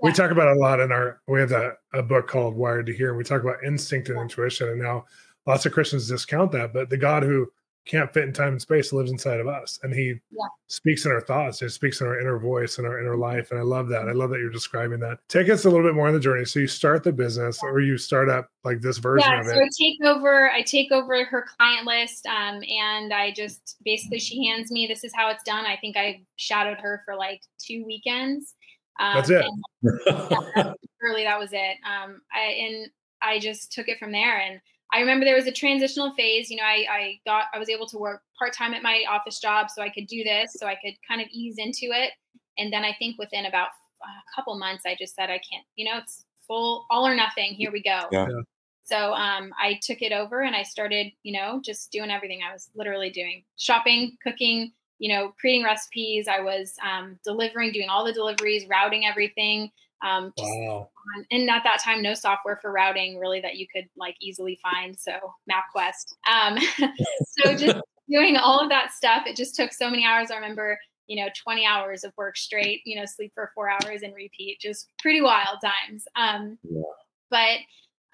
we 0.00 0.12
talk 0.12 0.30
about 0.30 0.48
a 0.48 0.58
lot 0.58 0.80
in 0.80 0.92
our. 0.92 1.20
We 1.28 1.40
have 1.40 1.52
a, 1.52 1.72
a 1.94 2.02
book 2.02 2.28
called 2.28 2.56
Wired 2.56 2.86
to 2.86 2.94
Hear, 2.94 3.08
and 3.08 3.18
we 3.18 3.24
talk 3.24 3.42
about 3.42 3.56
instinct 3.64 4.10
and 4.10 4.18
intuition, 4.18 4.68
and 4.68 4.78
now 4.78 5.06
lots 5.48 5.66
of 5.66 5.72
Christians 5.72 6.06
discount 6.08 6.52
that, 6.52 6.72
but 6.72 6.90
the 6.90 6.96
God 6.96 7.24
who 7.24 7.50
can't 7.86 8.12
fit 8.12 8.24
in 8.24 8.34
time 8.34 8.48
and 8.52 8.60
space 8.60 8.92
lives 8.92 9.10
inside 9.10 9.40
of 9.40 9.46
us 9.48 9.78
and 9.82 9.94
he 9.94 10.08
Yeah. 10.30 10.44
speaks 10.66 11.06
in 11.06 11.10
our 11.10 11.22
thoughts 11.22 11.60
he 11.60 11.68
speaks 11.70 12.02
in 12.02 12.06
our 12.06 12.20
inner 12.20 12.38
voice 12.38 12.76
and 12.76 12.86
our 12.86 13.00
inner 13.00 13.16
life 13.16 13.50
and 13.50 13.58
i 13.58 13.62
love 13.62 13.88
that. 13.88 14.10
I 14.10 14.12
love 14.12 14.28
that 14.28 14.40
you're 14.40 14.50
describing 14.50 15.00
that. 15.00 15.20
Take 15.28 15.48
us 15.48 15.64
a 15.64 15.70
little 15.70 15.86
bit 15.86 15.94
more 15.94 16.06
on 16.06 16.12
the 16.12 16.20
journey. 16.20 16.44
So 16.44 16.60
you 16.60 16.66
start 16.66 17.02
the 17.02 17.12
business 17.12 17.60
or 17.62 17.80
you 17.80 17.96
start 17.96 18.28
up 18.28 18.50
like 18.62 18.82
this 18.82 18.98
version 18.98 19.30
yeah 19.32 19.40
of 19.40 19.46
so 19.46 19.52
it. 19.54 19.62
I 19.62 19.68
take 19.80 20.04
over 20.04 20.50
i 20.50 20.60
take 20.60 20.92
over 20.92 21.24
her 21.24 21.46
client 21.56 21.86
list 21.86 22.26
um, 22.26 22.60
and 22.68 23.14
i 23.14 23.32
just 23.32 23.76
basically 23.86 24.18
she 24.18 24.44
hands 24.46 24.70
me 24.70 24.86
this 24.86 25.02
is 25.02 25.12
how 25.16 25.30
it's 25.30 25.44
done. 25.44 25.64
I 25.64 25.76
think 25.76 25.96
i 25.96 26.20
shadowed 26.36 26.78
her 26.80 27.00
for 27.06 27.16
like 27.16 27.40
two 27.58 27.84
weekends 27.86 28.54
um, 29.00 29.14
That's 29.14 29.30
it. 29.30 29.46
and 29.46 30.74
really 31.00 31.24
that 31.24 31.38
was 31.38 31.54
it. 31.54 31.76
Um, 31.86 32.20
I, 32.34 32.40
and 32.50 32.90
i 33.22 33.38
just 33.38 33.72
took 33.72 33.88
it 33.88 33.98
from 33.98 34.12
there 34.12 34.38
and 34.38 34.60
i 34.92 35.00
remember 35.00 35.24
there 35.24 35.36
was 35.36 35.46
a 35.46 35.52
transitional 35.52 36.12
phase 36.12 36.50
you 36.50 36.56
know 36.56 36.62
i, 36.64 36.86
I 36.90 37.20
got 37.26 37.44
i 37.54 37.58
was 37.58 37.68
able 37.68 37.86
to 37.88 37.98
work 37.98 38.22
part-time 38.38 38.74
at 38.74 38.82
my 38.82 39.04
office 39.08 39.40
job 39.40 39.70
so 39.70 39.82
i 39.82 39.88
could 39.88 40.06
do 40.06 40.22
this 40.24 40.54
so 40.54 40.66
i 40.66 40.74
could 40.74 40.94
kind 41.06 41.20
of 41.20 41.28
ease 41.30 41.56
into 41.58 41.86
it 41.92 42.12
and 42.56 42.72
then 42.72 42.84
i 42.84 42.94
think 42.98 43.18
within 43.18 43.46
about 43.46 43.68
a 44.02 44.34
couple 44.34 44.56
months 44.58 44.84
i 44.86 44.96
just 44.98 45.14
said 45.14 45.30
i 45.30 45.40
can't 45.50 45.66
you 45.76 45.84
know 45.84 45.98
it's 45.98 46.24
full 46.46 46.86
all 46.90 47.06
or 47.06 47.14
nothing 47.14 47.52
here 47.54 47.70
we 47.70 47.82
go 47.82 48.00
Yeah. 48.10 48.26
Yeah. 48.28 48.40
so 48.84 49.12
um, 49.12 49.52
I 49.60 49.78
took 49.82 50.00
it 50.00 50.12
over 50.12 50.40
and 50.42 50.56
I 50.56 50.62
started, 50.62 51.08
you 51.22 51.32
know, 51.32 51.60
just 51.62 51.92
doing 51.92 52.10
everything 52.10 52.40
I 52.42 52.52
was 52.54 52.70
literally 52.74 53.10
doing 53.10 53.44
shopping, 53.58 54.16
cooking, 54.22 54.72
you 54.98 55.14
know, 55.14 55.32
creating 55.40 55.64
recipes. 55.64 56.28
I 56.28 56.40
was 56.40 56.74
um, 56.84 57.18
delivering, 57.24 57.72
doing 57.72 57.88
all 57.88 58.04
the 58.04 58.12
deliveries, 58.12 58.66
routing 58.68 59.06
everything. 59.06 59.70
Um, 60.02 60.32
wow 60.38 60.88
on- 61.16 61.26
and 61.30 61.48
at 61.50 61.64
that 61.64 61.80
time, 61.82 62.02
no 62.02 62.14
software 62.14 62.56
for 62.56 62.72
routing 62.72 63.18
really 63.18 63.40
that 63.40 63.56
you 63.56 63.66
could 63.72 63.88
like 63.96 64.16
easily 64.20 64.58
find. 64.62 64.98
So 64.98 65.12
MapQuest. 65.50 66.14
Um, 66.30 66.58
so 67.38 67.56
just 67.56 67.80
doing 68.08 68.36
all 68.36 68.60
of 68.60 68.68
that 68.70 68.92
stuff, 68.92 69.24
it 69.26 69.36
just 69.36 69.54
took 69.54 69.72
so 69.72 69.90
many 69.90 70.04
hours. 70.04 70.30
I 70.30 70.36
remember, 70.36 70.78
you 71.06 71.22
know, 71.22 71.30
20 71.42 71.64
hours 71.66 72.04
of 72.04 72.12
work 72.16 72.36
straight, 72.36 72.82
you 72.84 72.98
know, 72.98 73.06
sleep 73.06 73.32
for 73.34 73.50
four 73.54 73.70
hours 73.70 74.02
and 74.02 74.14
repeat, 74.14 74.58
just 74.60 74.90
pretty 74.98 75.20
wild 75.20 75.58
times. 75.62 76.04
Um, 76.16 76.58
Yeah. 76.62 76.82
But 77.30 77.58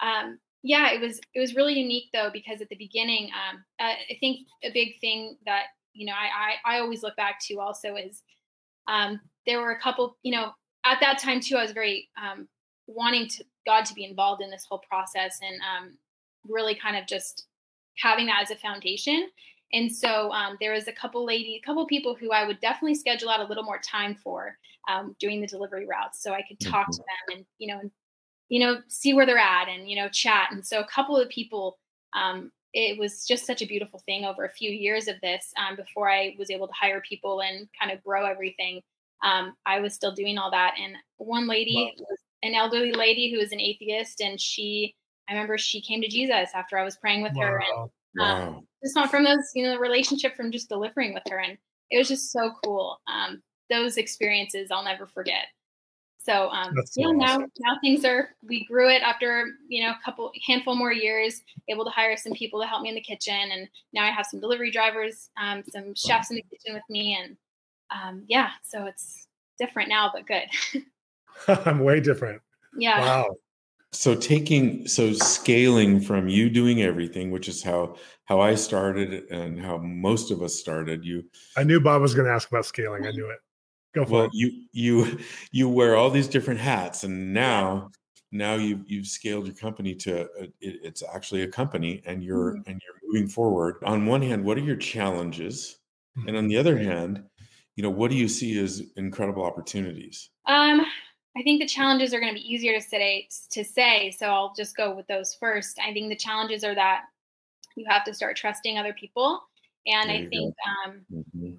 um, 0.05 0.39
yeah, 0.63 0.91
it 0.91 0.99
was 0.99 1.21
it 1.33 1.39
was 1.39 1.55
really 1.55 1.79
unique 1.79 2.09
though 2.11 2.29
because 2.33 2.59
at 2.59 2.69
the 2.69 2.75
beginning, 2.75 3.25
um, 3.27 3.63
uh, 3.79 3.93
I 4.09 4.17
think 4.19 4.39
a 4.63 4.71
big 4.71 4.99
thing 4.99 5.37
that 5.45 5.65
you 5.95 6.05
know 6.05 6.13
I, 6.13 6.73
I 6.73 6.75
I 6.75 6.79
always 6.79 7.01
look 7.01 7.15
back 7.15 7.39
to 7.47 7.59
also 7.59 7.95
is 7.95 8.21
um, 8.87 9.19
there 9.47 9.61
were 9.61 9.71
a 9.71 9.79
couple 9.79 10.17
you 10.23 10.31
know 10.31 10.51
at 10.85 10.99
that 10.99 11.17
time 11.17 11.39
too 11.39 11.55
I 11.57 11.63
was 11.63 11.71
very 11.71 12.09
um, 12.21 12.47
wanting 12.87 13.27
to 13.29 13.43
God 13.65 13.85
to 13.85 13.93
be 13.93 14.05
involved 14.05 14.41
in 14.41 14.51
this 14.51 14.65
whole 14.69 14.81
process 14.87 15.39
and 15.41 15.59
um, 15.61 15.97
really 16.47 16.75
kind 16.75 16.95
of 16.95 17.07
just 17.07 17.47
having 17.97 18.25
that 18.27 18.43
as 18.43 18.51
a 18.51 18.55
foundation. 18.55 19.29
And 19.73 19.93
so 19.93 20.31
um, 20.31 20.57
there 20.59 20.73
was 20.73 20.87
a 20.87 20.93
couple 20.93 21.25
lady, 21.25 21.59
a 21.61 21.65
couple 21.65 21.85
people 21.87 22.15
who 22.15 22.31
I 22.31 22.45
would 22.45 22.59
definitely 22.59 22.95
schedule 22.95 23.29
out 23.29 23.39
a 23.39 23.45
little 23.47 23.63
more 23.63 23.79
time 23.79 24.15
for 24.15 24.57
um, 24.87 25.15
doing 25.19 25.41
the 25.41 25.47
delivery 25.47 25.87
routes, 25.87 26.21
so 26.21 26.31
I 26.31 26.43
could 26.47 26.59
talk 26.59 26.91
to 26.91 26.97
them 26.97 27.37
and 27.37 27.45
you 27.57 27.73
know, 27.73 27.79
and, 27.79 27.91
you 28.49 28.59
know, 28.59 28.81
see 28.87 29.13
where 29.13 29.25
they're 29.25 29.37
at 29.37 29.67
and 29.67 29.89
you 29.89 29.95
know, 29.95 30.07
chat. 30.09 30.49
And 30.51 30.65
so 30.65 30.79
a 30.79 30.87
couple 30.87 31.17
of 31.17 31.27
people, 31.29 31.79
um, 32.13 32.51
it 32.77 32.99
was 32.99 33.25
just 33.25 33.47
such 33.47 33.61
a 33.61 33.65
beautiful 33.65 34.01
thing 34.05 34.25
over 34.25 34.45
a 34.45 34.51
few 34.51 34.69
years 34.69 35.07
of 35.07 35.15
this 35.21 35.51
um, 35.57 35.75
before 35.75 36.11
I 36.11 36.35
was 36.37 36.51
able 36.51 36.67
to 36.67 36.73
hire 36.79 37.01
people 37.01 37.41
and 37.41 37.67
kind 37.79 37.91
of 37.91 38.03
grow 38.03 38.25
everything. 38.25 38.81
Um, 39.23 39.55
I 39.65 39.79
was 39.79 39.95
still 39.95 40.13
doing 40.13 40.37
all 40.37 40.51
that, 40.51 40.75
and 40.79 40.95
one 41.17 41.47
lady 41.47 41.93
was 41.97 42.19
an 42.43 42.53
elderly 42.53 42.91
lady 42.91 43.31
who 43.31 43.39
was 43.39 43.51
an 43.51 43.61
atheist, 43.61 44.21
and 44.21 44.39
she, 44.39 44.93
I 45.27 45.33
remember 45.33 45.57
she 45.57 45.81
came 45.81 46.01
to 46.01 46.07
Jesus 46.07 46.49
after 46.53 46.77
I 46.77 46.83
was 46.83 46.97
praying 46.97 47.23
with 47.23 47.35
her, 47.37 47.57
and 47.57 47.77
wow 47.77 47.89
wow. 48.17 48.63
just 48.83 48.95
not 48.95 49.11
from 49.11 49.23
those, 49.23 49.51
you 49.53 49.63
know, 49.63 49.71
the 49.71 49.79
relationship 49.79 50.35
from 50.35 50.51
just 50.51 50.69
delivering 50.69 51.13
with 51.13 51.23
her. 51.29 51.39
And 51.39 51.57
it 51.91 51.97
was 51.97 52.07
just 52.07 52.31
so 52.31 52.51
cool. 52.63 52.99
Um, 53.07 53.41
those 53.69 53.97
experiences 53.97 54.69
I'll 54.71 54.83
never 54.83 55.07
forget. 55.07 55.45
So 56.25 56.49
um, 56.49 56.73
That's 56.75 56.95
so 56.95 57.01
yeah, 57.01 57.11
now 57.11 57.37
now 57.59 57.77
things 57.81 58.03
are 58.03 58.29
we 58.41 58.65
grew 58.65 58.89
it 58.89 59.03
after 59.03 59.45
you 59.67 59.83
know 59.83 59.91
a 59.91 59.99
couple 60.03 60.31
handful 60.45 60.75
more 60.75 60.91
years, 60.91 61.41
able 61.69 61.85
to 61.85 61.91
hire 61.91 62.17
some 62.17 62.33
people 62.33 62.59
to 62.61 62.67
help 62.67 62.81
me 62.81 62.89
in 62.89 62.95
the 62.95 63.01
kitchen, 63.01 63.51
and 63.51 63.67
now 63.93 64.03
I 64.03 64.09
have 64.09 64.25
some 64.25 64.39
delivery 64.39 64.71
drivers, 64.71 65.29
um, 65.39 65.63
some 65.71 65.93
chefs 65.93 66.31
in 66.31 66.37
the 66.37 66.43
kitchen 66.43 66.73
with 66.73 66.83
me, 66.89 67.15
and 67.21 67.37
um, 67.91 68.23
yeah, 68.27 68.49
so 68.63 68.85
it's 68.85 69.27
different 69.59 69.89
now, 69.89 70.11
but 70.11 70.25
good. 70.25 70.47
i'm 71.67 71.79
way 71.83 71.99
different. 71.99 72.41
Yeah, 72.75 72.99
wow. 72.99 73.35
So 73.91 74.15
taking 74.15 74.87
so 74.87 75.13
scaling 75.13 76.01
from 76.01 76.27
you 76.27 76.49
doing 76.49 76.81
everything 76.81 77.31
which 77.31 77.47
is 77.47 77.63
how 77.63 77.95
how 78.25 78.41
i 78.41 78.55
started 78.55 79.23
and 79.31 79.57
how 79.57 79.77
most 79.77 80.31
of 80.31 80.41
us 80.41 80.55
started 80.55 81.05
you 81.05 81.23
i 81.55 81.63
knew 81.63 81.79
bob 81.79 82.01
was 82.01 82.13
going 82.13 82.27
to 82.27 82.33
ask 82.33 82.49
about 82.49 82.65
scaling 82.65 83.05
i 83.05 83.11
knew 83.11 83.29
it 83.29 83.39
go 83.95 84.05
for 84.05 84.11
well 84.11 84.23
it. 84.25 84.31
you 84.33 84.63
you 84.71 85.19
you 85.51 85.69
wear 85.69 85.95
all 85.95 86.09
these 86.09 86.27
different 86.27 86.59
hats 86.59 87.03
and 87.03 87.33
now 87.33 87.89
now 88.31 88.55
you've 88.55 88.83
you've 88.87 89.07
scaled 89.07 89.47
your 89.47 89.55
company 89.55 89.95
to 89.95 90.21
a, 90.39 90.43
it, 90.43 90.51
it's 90.83 91.03
actually 91.13 91.43
a 91.43 91.47
company 91.47 92.01
and 92.05 92.23
you're 92.23 92.55
and 92.67 92.81
you're 92.83 92.99
moving 93.03 93.27
forward. 93.27 93.77
On 93.85 94.05
one 94.05 94.21
hand 94.21 94.43
what 94.43 94.57
are 94.57 94.61
your 94.61 94.75
challenges? 94.75 95.79
And 96.27 96.35
on 96.37 96.47
the 96.47 96.57
other 96.57 96.77
hand 96.77 97.23
you 97.75 97.83
know 97.83 97.89
what 97.89 98.11
do 98.11 98.17
you 98.17 98.27
see 98.27 98.57
as 98.59 98.81
incredible 98.95 99.43
opportunities? 99.43 100.29
Um, 100.45 100.85
I 101.37 101.43
think 101.43 101.59
the 101.61 101.67
challenges 101.67 102.13
are 102.13 102.19
going 102.19 102.33
to 102.33 102.39
be 102.41 102.53
easier 102.53 102.73
to 102.73 102.81
say 102.81 103.27
to 103.51 103.63
say, 103.63 104.11
so 104.11 104.27
I'll 104.27 104.53
just 104.55 104.77
go 104.77 104.95
with 104.95 105.07
those 105.07 105.35
first. 105.35 105.77
I 105.79 105.91
think 105.91 106.09
the 106.09 106.15
challenges 106.15 106.63
are 106.63 106.75
that 106.75 107.03
you 107.75 107.85
have 107.89 108.05
to 108.05 108.13
start 108.13 108.37
trusting 108.37 108.77
other 108.77 108.93
people, 108.93 109.41
and 109.85 110.09
There 110.09 110.17
I 110.17 110.25
think 110.27 110.55
um, 110.85 111.05
Mhm. 111.11 111.57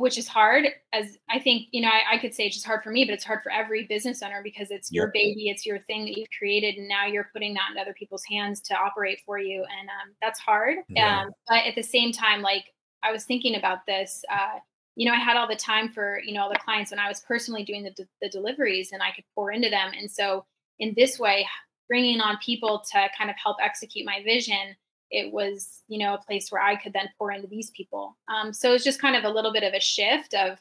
Which 0.00 0.18
is 0.18 0.28
hard. 0.28 0.66
As 0.92 1.18
I 1.30 1.38
think 1.38 1.68
you 1.72 1.82
know, 1.82 1.88
I, 1.88 2.16
I 2.16 2.18
could 2.18 2.34
say 2.34 2.46
it's 2.46 2.56
just 2.56 2.66
hard 2.66 2.82
for 2.82 2.90
me, 2.90 3.04
but 3.04 3.14
it's 3.14 3.24
hard 3.24 3.42
for 3.42 3.52
every 3.52 3.86
business 3.86 4.22
owner 4.22 4.40
because 4.42 4.70
it's 4.70 4.90
your 4.92 5.08
baby, 5.08 5.48
it's 5.48 5.64
your 5.66 5.80
thing 5.80 6.04
that 6.04 6.16
you've 6.16 6.28
created, 6.36 6.76
and 6.76 6.88
now 6.88 7.06
you're 7.06 7.30
putting 7.32 7.54
that 7.54 7.70
in 7.72 7.78
other 7.78 7.94
people's 7.94 8.24
hands 8.24 8.60
to 8.62 8.74
operate 8.74 9.20
for 9.24 9.38
you, 9.38 9.64
and 9.78 9.88
um, 9.88 10.14
that's 10.20 10.40
hard. 10.40 10.78
Yeah. 10.88 11.22
Um, 11.22 11.30
but 11.48 11.66
at 11.66 11.74
the 11.74 11.82
same 11.82 12.12
time, 12.12 12.42
like 12.42 12.64
I 13.02 13.12
was 13.12 13.24
thinking 13.24 13.56
about 13.56 13.86
this. 13.86 14.24
Uh, 14.32 14.58
you 14.96 15.06
know, 15.08 15.14
I 15.14 15.20
had 15.20 15.36
all 15.36 15.46
the 15.46 15.54
time 15.54 15.90
for, 15.90 16.20
you 16.24 16.34
know, 16.34 16.42
all 16.42 16.48
the 16.48 16.58
clients 16.58 16.90
when 16.90 16.98
I 16.98 17.06
was 17.06 17.20
personally 17.20 17.62
doing 17.62 17.84
the, 17.84 17.94
the 18.20 18.28
deliveries 18.28 18.90
and 18.90 19.00
I 19.00 19.12
could 19.14 19.22
pour 19.32 19.52
into 19.52 19.70
them. 19.70 19.92
And 19.96 20.10
so 20.10 20.44
in 20.80 20.92
this 20.96 21.20
way, 21.20 21.46
bringing 21.88 22.20
on 22.20 22.36
people 22.44 22.82
to 22.92 23.08
kind 23.16 23.30
of 23.30 23.36
help 23.42 23.58
execute 23.62 24.04
my 24.04 24.22
vision, 24.24 24.74
it 25.10 25.32
was, 25.32 25.82
you 25.88 25.98
know, 25.98 26.14
a 26.14 26.18
place 26.18 26.50
where 26.50 26.62
I 26.62 26.76
could 26.76 26.92
then 26.92 27.08
pour 27.16 27.32
into 27.32 27.48
these 27.48 27.70
people. 27.70 28.16
Um, 28.28 28.52
so 28.52 28.72
it's 28.72 28.84
just 28.84 29.00
kind 29.00 29.16
of 29.16 29.24
a 29.24 29.30
little 29.30 29.52
bit 29.52 29.62
of 29.62 29.74
a 29.74 29.80
shift 29.80 30.34
of, 30.34 30.58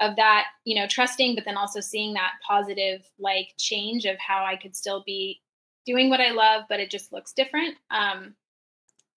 of 0.00 0.16
that, 0.16 0.46
you 0.64 0.74
know, 0.74 0.86
trusting, 0.86 1.34
but 1.34 1.44
then 1.44 1.56
also 1.56 1.80
seeing 1.80 2.14
that 2.14 2.32
positive 2.46 3.02
like 3.18 3.54
change 3.58 4.04
of 4.04 4.16
how 4.18 4.44
I 4.44 4.56
could 4.56 4.74
still 4.76 5.02
be 5.04 5.40
doing 5.84 6.10
what 6.10 6.20
I 6.20 6.30
love, 6.30 6.64
but 6.68 6.80
it 6.80 6.90
just 6.90 7.12
looks 7.12 7.32
different. 7.32 7.76
Um, 7.90 8.34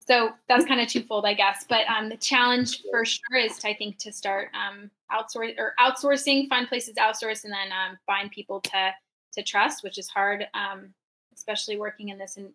so 0.06 0.30
that's 0.48 0.64
kind 0.64 0.80
of 0.80 0.88
twofold, 0.88 1.24
I 1.24 1.34
guess. 1.34 1.64
But 1.68 1.86
um, 1.88 2.08
the 2.08 2.16
challenge 2.16 2.82
for 2.90 3.04
sure 3.04 3.38
is, 3.38 3.58
to, 3.58 3.68
I 3.68 3.74
think, 3.74 3.98
to 3.98 4.12
start 4.12 4.48
um, 4.54 4.90
outsource 5.12 5.54
or 5.58 5.74
outsourcing, 5.80 6.48
find 6.48 6.68
places 6.68 6.94
outsource, 6.96 7.44
and 7.44 7.52
then 7.52 7.70
um, 7.72 7.98
find 8.06 8.30
people 8.30 8.60
to 8.60 8.90
to 9.34 9.42
trust, 9.42 9.82
which 9.82 9.98
is 9.98 10.08
hard, 10.08 10.46
um, 10.54 10.92
especially 11.34 11.78
working 11.78 12.10
in 12.10 12.18
this. 12.18 12.36
And 12.36 12.50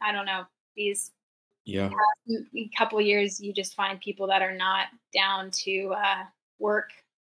I 0.00 0.10
don't 0.10 0.26
know 0.26 0.44
these 0.74 1.12
yeah 1.66 1.90
a 2.56 2.70
couple 2.76 3.00
years, 3.00 3.40
you 3.40 3.52
just 3.52 3.74
find 3.74 4.00
people 4.00 4.26
that 4.26 4.42
are 4.42 4.54
not 4.54 4.86
down 5.12 5.50
to 5.50 5.92
uh, 5.96 6.24
work 6.58 6.90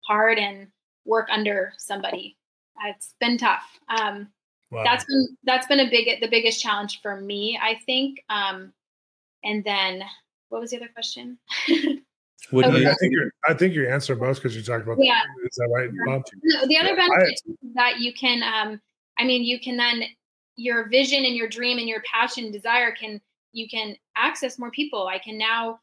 hard 0.07 0.39
and 0.39 0.67
work 1.05 1.29
under 1.31 1.73
somebody. 1.77 2.37
It's 2.87 3.15
been 3.21 3.37
tough. 3.37 3.65
Um, 3.89 4.29
wow. 4.71 4.83
that's 4.85 5.05
been 5.05 5.37
that's 5.45 5.67
been 5.67 5.81
a 5.81 5.91
big 5.91 6.21
the 6.21 6.29
biggest 6.29 6.63
challenge 6.63 7.01
for 7.03 7.21
me 7.21 7.59
i 7.63 7.79
think 7.87 8.23
um 8.31 8.73
and 9.45 9.65
then 9.65 10.03
what 10.49 10.61
was 10.61 10.71
the 10.71 10.77
other 10.77 10.89
question 10.95 11.39
what 12.51 12.65
do 12.65 12.71
Okay. 12.71 12.83
you 12.83 12.89
I 12.91 12.95
think 12.95 13.13
you're, 13.13 13.31
I 13.49 13.55
think 13.55 13.75
you 13.75 13.89
answered 13.89 14.19
both 14.19 14.37
because 14.37 14.57
you 14.57 14.63
talked 14.63 14.85
about. 14.85 14.97
Yeah. 14.99 15.21
Is 15.45 15.57
that 15.57 15.69
right, 15.75 15.91
Bob? 16.07 16.23
No, 16.43 16.67
the 16.67 16.79
other 16.79 16.95
Yeah, 16.97 17.07
benefit 17.09 17.35
is 17.45 17.75
that 17.75 18.01
you 18.01 18.13
can 18.13 18.43
um 18.43 18.81
i 19.19 19.25
mean 19.25 19.43
you 19.45 19.61
can 19.61 19.77
then 19.77 20.03
your 20.57 20.89
vision 20.89 21.25
and 21.25 21.37
your 21.37 21.49
dream 21.49 21.79
and 21.79 21.89
your 21.89 22.03
passion 22.11 22.45
and 22.45 22.53
desire 22.53 22.93
can 22.93 23.21
you 23.53 23.69
can 23.69 23.95
access 24.17 24.59
more 24.59 24.71
people 24.71 25.07
i 25.07 25.19
can 25.19 25.37
now 25.39 25.79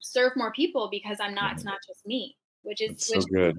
serve 0.00 0.32
more 0.36 0.52
people 0.52 0.88
because 0.90 1.18
i'm 1.20 1.34
not 1.34 1.52
it's 1.52 1.64
not 1.64 1.78
just 1.86 2.06
me 2.06 2.36
which 2.62 2.80
is 2.80 2.90
That's 2.90 3.06
so 3.08 3.18
which 3.18 3.26
good 3.28 3.58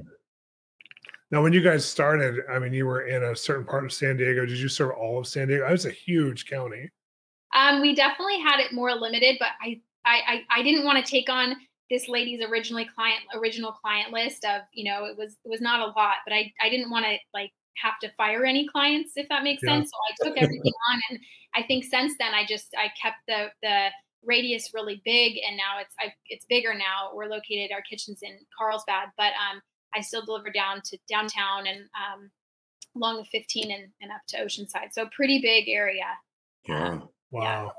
Now, 1.31 1.41
when 1.41 1.51
you 1.51 1.61
guys 1.61 1.83
started, 1.83 2.41
I 2.47 2.59
mean, 2.59 2.73
you 2.73 2.85
were 2.85 3.07
in 3.07 3.23
a 3.23 3.35
certain 3.35 3.65
part 3.65 3.83
of 3.85 3.91
San 3.91 4.17
Diego. 4.17 4.45
Did 4.45 4.59
you 4.59 4.69
serve 4.69 4.91
all 4.91 5.17
of 5.17 5.25
San 5.25 5.47
Diego? 5.47 5.63
That 5.65 5.71
was 5.71 5.87
a 5.87 5.91
huge 5.91 6.45
county. 6.45 6.91
Um, 7.55 7.81
we 7.81 7.95
definitely 7.95 8.39
had 8.39 8.59
it 8.59 8.71
more 8.71 8.93
limited, 8.93 9.37
but 9.39 9.49
I, 9.59 9.81
I, 10.05 10.21
I, 10.27 10.59
I 10.59 10.63
didn't 10.63 10.85
want 10.85 11.03
to 11.03 11.11
take 11.11 11.29
on 11.29 11.55
this 11.89 12.07
lady's 12.07 12.43
originally 12.43 12.85
client, 12.85 13.21
original 13.33 13.71
client 13.71 14.13
list 14.13 14.45
of, 14.45 14.61
you 14.73 14.83
know, 14.83 15.05
it 15.05 15.17
was, 15.17 15.37
it 15.43 15.49
was 15.49 15.59
not 15.59 15.79
a 15.79 15.91
lot, 15.97 16.17
but 16.23 16.35
I, 16.35 16.53
I 16.61 16.69
didn't 16.69 16.91
want 16.91 17.05
to 17.05 17.15
like 17.33 17.51
have 17.81 17.99
to 17.99 18.11
fire 18.17 18.45
any 18.45 18.67
clients, 18.67 19.13
if 19.15 19.27
that 19.29 19.43
makes 19.43 19.63
Yeah. 19.63 19.77
sense. 19.77 19.91
So 19.91 19.97
I 19.97 20.29
took 20.29 20.37
everything 20.37 20.73
on. 20.91 21.01
And 21.09 21.19
I 21.55 21.63
think 21.63 21.85
since 21.85 22.13
then 22.17 22.33
I 22.33 22.45
just, 22.45 22.73
I 22.77 22.91
kept 23.01 23.17
the, 23.27 23.51
the, 23.61 23.89
radius 24.25 24.73
really 24.73 25.01
big, 25.03 25.33
and 25.45 25.57
now 25.57 25.79
it's 25.81 25.93
I, 25.99 26.13
it's 26.27 26.45
bigger 26.45 26.73
now. 26.73 27.11
We're 27.13 27.25
located 27.25 27.73
our 27.73 27.81
kitchens 27.81 28.19
in 28.21 28.37
Carlsbad, 28.57 29.09
but 29.17 29.33
um, 29.33 29.61
I 29.93 29.99
still 29.99 30.23
deliver 30.23 30.49
down 30.49 30.81
to 30.85 30.97
downtown 31.09 31.67
and 31.67 31.81
um, 31.81 32.31
along 32.95 33.17
the 33.17 33.25
15 33.25 33.69
and, 33.69 33.91
and 34.01 34.11
up 34.11 34.21
to 34.29 34.37
Oceanside. 34.37 34.93
So 34.93 35.07
pretty 35.13 35.41
big 35.41 35.67
area. 35.67 36.05
Yeah. 36.67 36.87
Um, 36.87 37.09
Wow. 37.33 37.73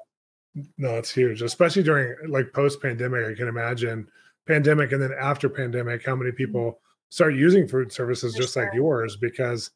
No, 0.79 0.97
it's 0.97 1.13
huge, 1.13 1.43
especially 1.43 1.85
during 1.85 2.17
like 2.29 2.53
post 2.53 2.83
pandemic. 2.83 3.25
I 3.25 3.35
can 3.35 3.49
imagine 3.49 4.09
pandemic 4.47 4.93
and 4.93 5.01
then 5.01 5.13
after 5.19 5.49
pandemic, 5.49 6.05
how 6.05 6.17
many 6.17 6.33
people 6.33 6.81
start 7.09 7.35
using 7.35 7.69
food 7.69 7.93
services 7.93 8.35
For 8.35 8.43
just 8.43 8.57
like 8.57 8.75
yours 8.75 9.17
because 9.17 9.71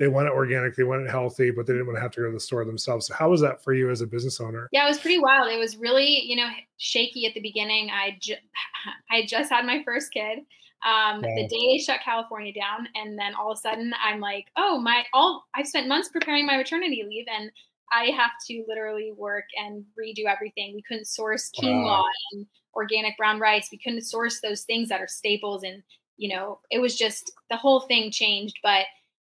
they 0.00 0.08
want 0.08 0.26
it 0.26 0.32
organic, 0.32 0.74
they 0.74 0.82
want 0.82 1.02
it 1.02 1.10
healthy, 1.10 1.52
but 1.52 1.66
they 1.66 1.74
didn't 1.74 1.86
want 1.86 1.96
to 1.98 2.02
have 2.02 2.10
to 2.12 2.20
go 2.20 2.26
to 2.26 2.32
the 2.32 2.40
store 2.40 2.64
themselves. 2.64 3.06
So, 3.06 3.14
how 3.14 3.30
was 3.30 3.40
that 3.42 3.62
for 3.62 3.72
you 3.74 3.90
as 3.90 4.00
a 4.00 4.06
business 4.06 4.40
owner? 4.40 4.68
Yeah, 4.72 4.84
it 4.86 4.88
was 4.88 4.98
pretty 4.98 5.20
wild. 5.20 5.52
It 5.52 5.58
was 5.58 5.76
really, 5.76 6.22
you 6.24 6.34
know, 6.36 6.48
shaky 6.78 7.26
at 7.26 7.34
the 7.34 7.40
beginning. 7.40 7.90
I 7.90 8.16
ju- 8.20 8.34
I 9.10 9.24
just 9.26 9.50
had 9.50 9.64
my 9.64 9.82
first 9.84 10.12
kid. 10.12 10.40
Um, 10.84 11.20
Wow. 11.20 11.28
The 11.36 11.46
day 11.48 11.66
they 11.76 11.78
shut 11.78 12.00
California 12.02 12.52
down, 12.54 12.88
and 12.96 13.18
then 13.18 13.34
all 13.34 13.52
of 13.52 13.58
a 13.58 13.60
sudden, 13.60 13.92
I'm 14.02 14.18
like, 14.18 14.46
oh 14.56 14.80
my! 14.80 15.04
All 15.12 15.44
I've 15.54 15.68
spent 15.68 15.86
months 15.86 16.08
preparing 16.08 16.46
my 16.46 16.56
maternity 16.56 17.04
leave, 17.06 17.26
and 17.30 17.52
I 17.92 18.06
have 18.06 18.30
to 18.46 18.64
literally 18.66 19.12
work 19.14 19.44
and 19.62 19.84
redo 20.00 20.24
everything. 20.26 20.72
We 20.74 20.82
couldn't 20.82 21.06
source 21.06 21.50
quinoa 21.60 21.84
Wow. 21.84 22.04
and 22.32 22.46
organic 22.74 23.18
brown 23.18 23.38
rice. 23.40 23.68
We 23.70 23.76
couldn't 23.78 24.02
source 24.02 24.40
those 24.40 24.62
things 24.62 24.88
that 24.88 25.02
are 25.02 25.08
staples, 25.08 25.62
and 25.64 25.82
you 26.16 26.34
know, 26.34 26.60
it 26.70 26.78
was 26.78 26.96
just 26.96 27.30
the 27.50 27.56
whole 27.58 27.80
thing 27.80 28.10
changed. 28.10 28.58
But 28.62 28.86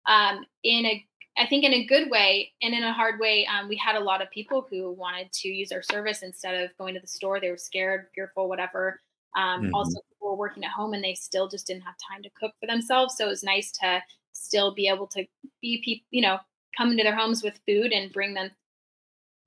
um, 0.07 0.45
in 0.63 0.85
a 0.85 1.05
I 1.37 1.47
think 1.47 1.63
in 1.63 1.73
a 1.73 1.85
good 1.85 2.09
way 2.11 2.51
and 2.61 2.73
in 2.73 2.83
a 2.83 2.91
hard 2.91 3.17
way, 3.19 3.47
um, 3.47 3.69
we 3.69 3.77
had 3.77 3.95
a 3.95 3.99
lot 4.03 4.21
of 4.21 4.29
people 4.31 4.67
who 4.69 4.91
wanted 4.91 5.31
to 5.31 5.47
use 5.47 5.71
our 5.71 5.81
service 5.81 6.23
instead 6.23 6.61
of 6.61 6.77
going 6.77 6.93
to 6.93 6.99
the 6.99 7.07
store. 7.07 7.39
They 7.39 7.49
were 7.49 7.57
scared, 7.57 8.07
fearful, 8.13 8.49
whatever. 8.49 8.99
Um, 9.37 9.61
Mhm. 9.61 9.71
Also, 9.73 9.99
people 10.09 10.29
were 10.29 10.35
working 10.35 10.65
at 10.65 10.71
home 10.71 10.93
and 10.93 11.01
they 11.03 11.13
still 11.13 11.47
just 11.47 11.65
didn't 11.67 11.83
have 11.83 11.95
time 12.09 12.21
to 12.23 12.29
cook 12.31 12.51
for 12.59 12.67
themselves. 12.67 13.15
So 13.17 13.25
it 13.25 13.29
was 13.29 13.43
nice 13.43 13.71
to 13.79 14.03
still 14.33 14.73
be 14.75 14.87
able 14.89 15.07
to 15.07 15.25
be 15.61 15.81
people, 15.85 16.05
you 16.11 16.21
know, 16.21 16.37
come 16.77 16.91
into 16.91 17.03
their 17.03 17.15
homes 17.15 17.43
with 17.43 17.59
food 17.65 17.93
and 17.93 18.11
bring 18.11 18.33
them 18.33 18.51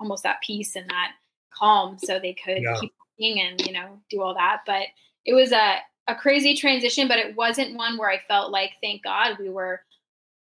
almost 0.00 0.22
that 0.22 0.40
peace 0.42 0.76
and 0.76 0.88
that 0.90 1.12
calm 1.52 1.98
so 1.98 2.18
they 2.18 2.34
could 2.34 2.62
Yeah. 2.62 2.74
keep 2.74 2.94
cooking 3.16 3.40
and, 3.40 3.60
you 3.66 3.72
know, 3.72 4.00
do 4.10 4.22
all 4.22 4.34
that. 4.34 4.60
But 4.66 4.86
it 5.24 5.34
was 5.34 5.52
a, 5.52 5.78
a 6.08 6.14
crazy 6.14 6.54
transition, 6.54 7.08
but 7.08 7.18
it 7.18 7.36
wasn't 7.36 7.76
one 7.76 7.96
where 7.96 8.10
I 8.10 8.18
felt 8.26 8.50
like, 8.50 8.72
thank 8.82 9.02
God 9.04 9.38
we 9.38 9.48
were 9.48 9.82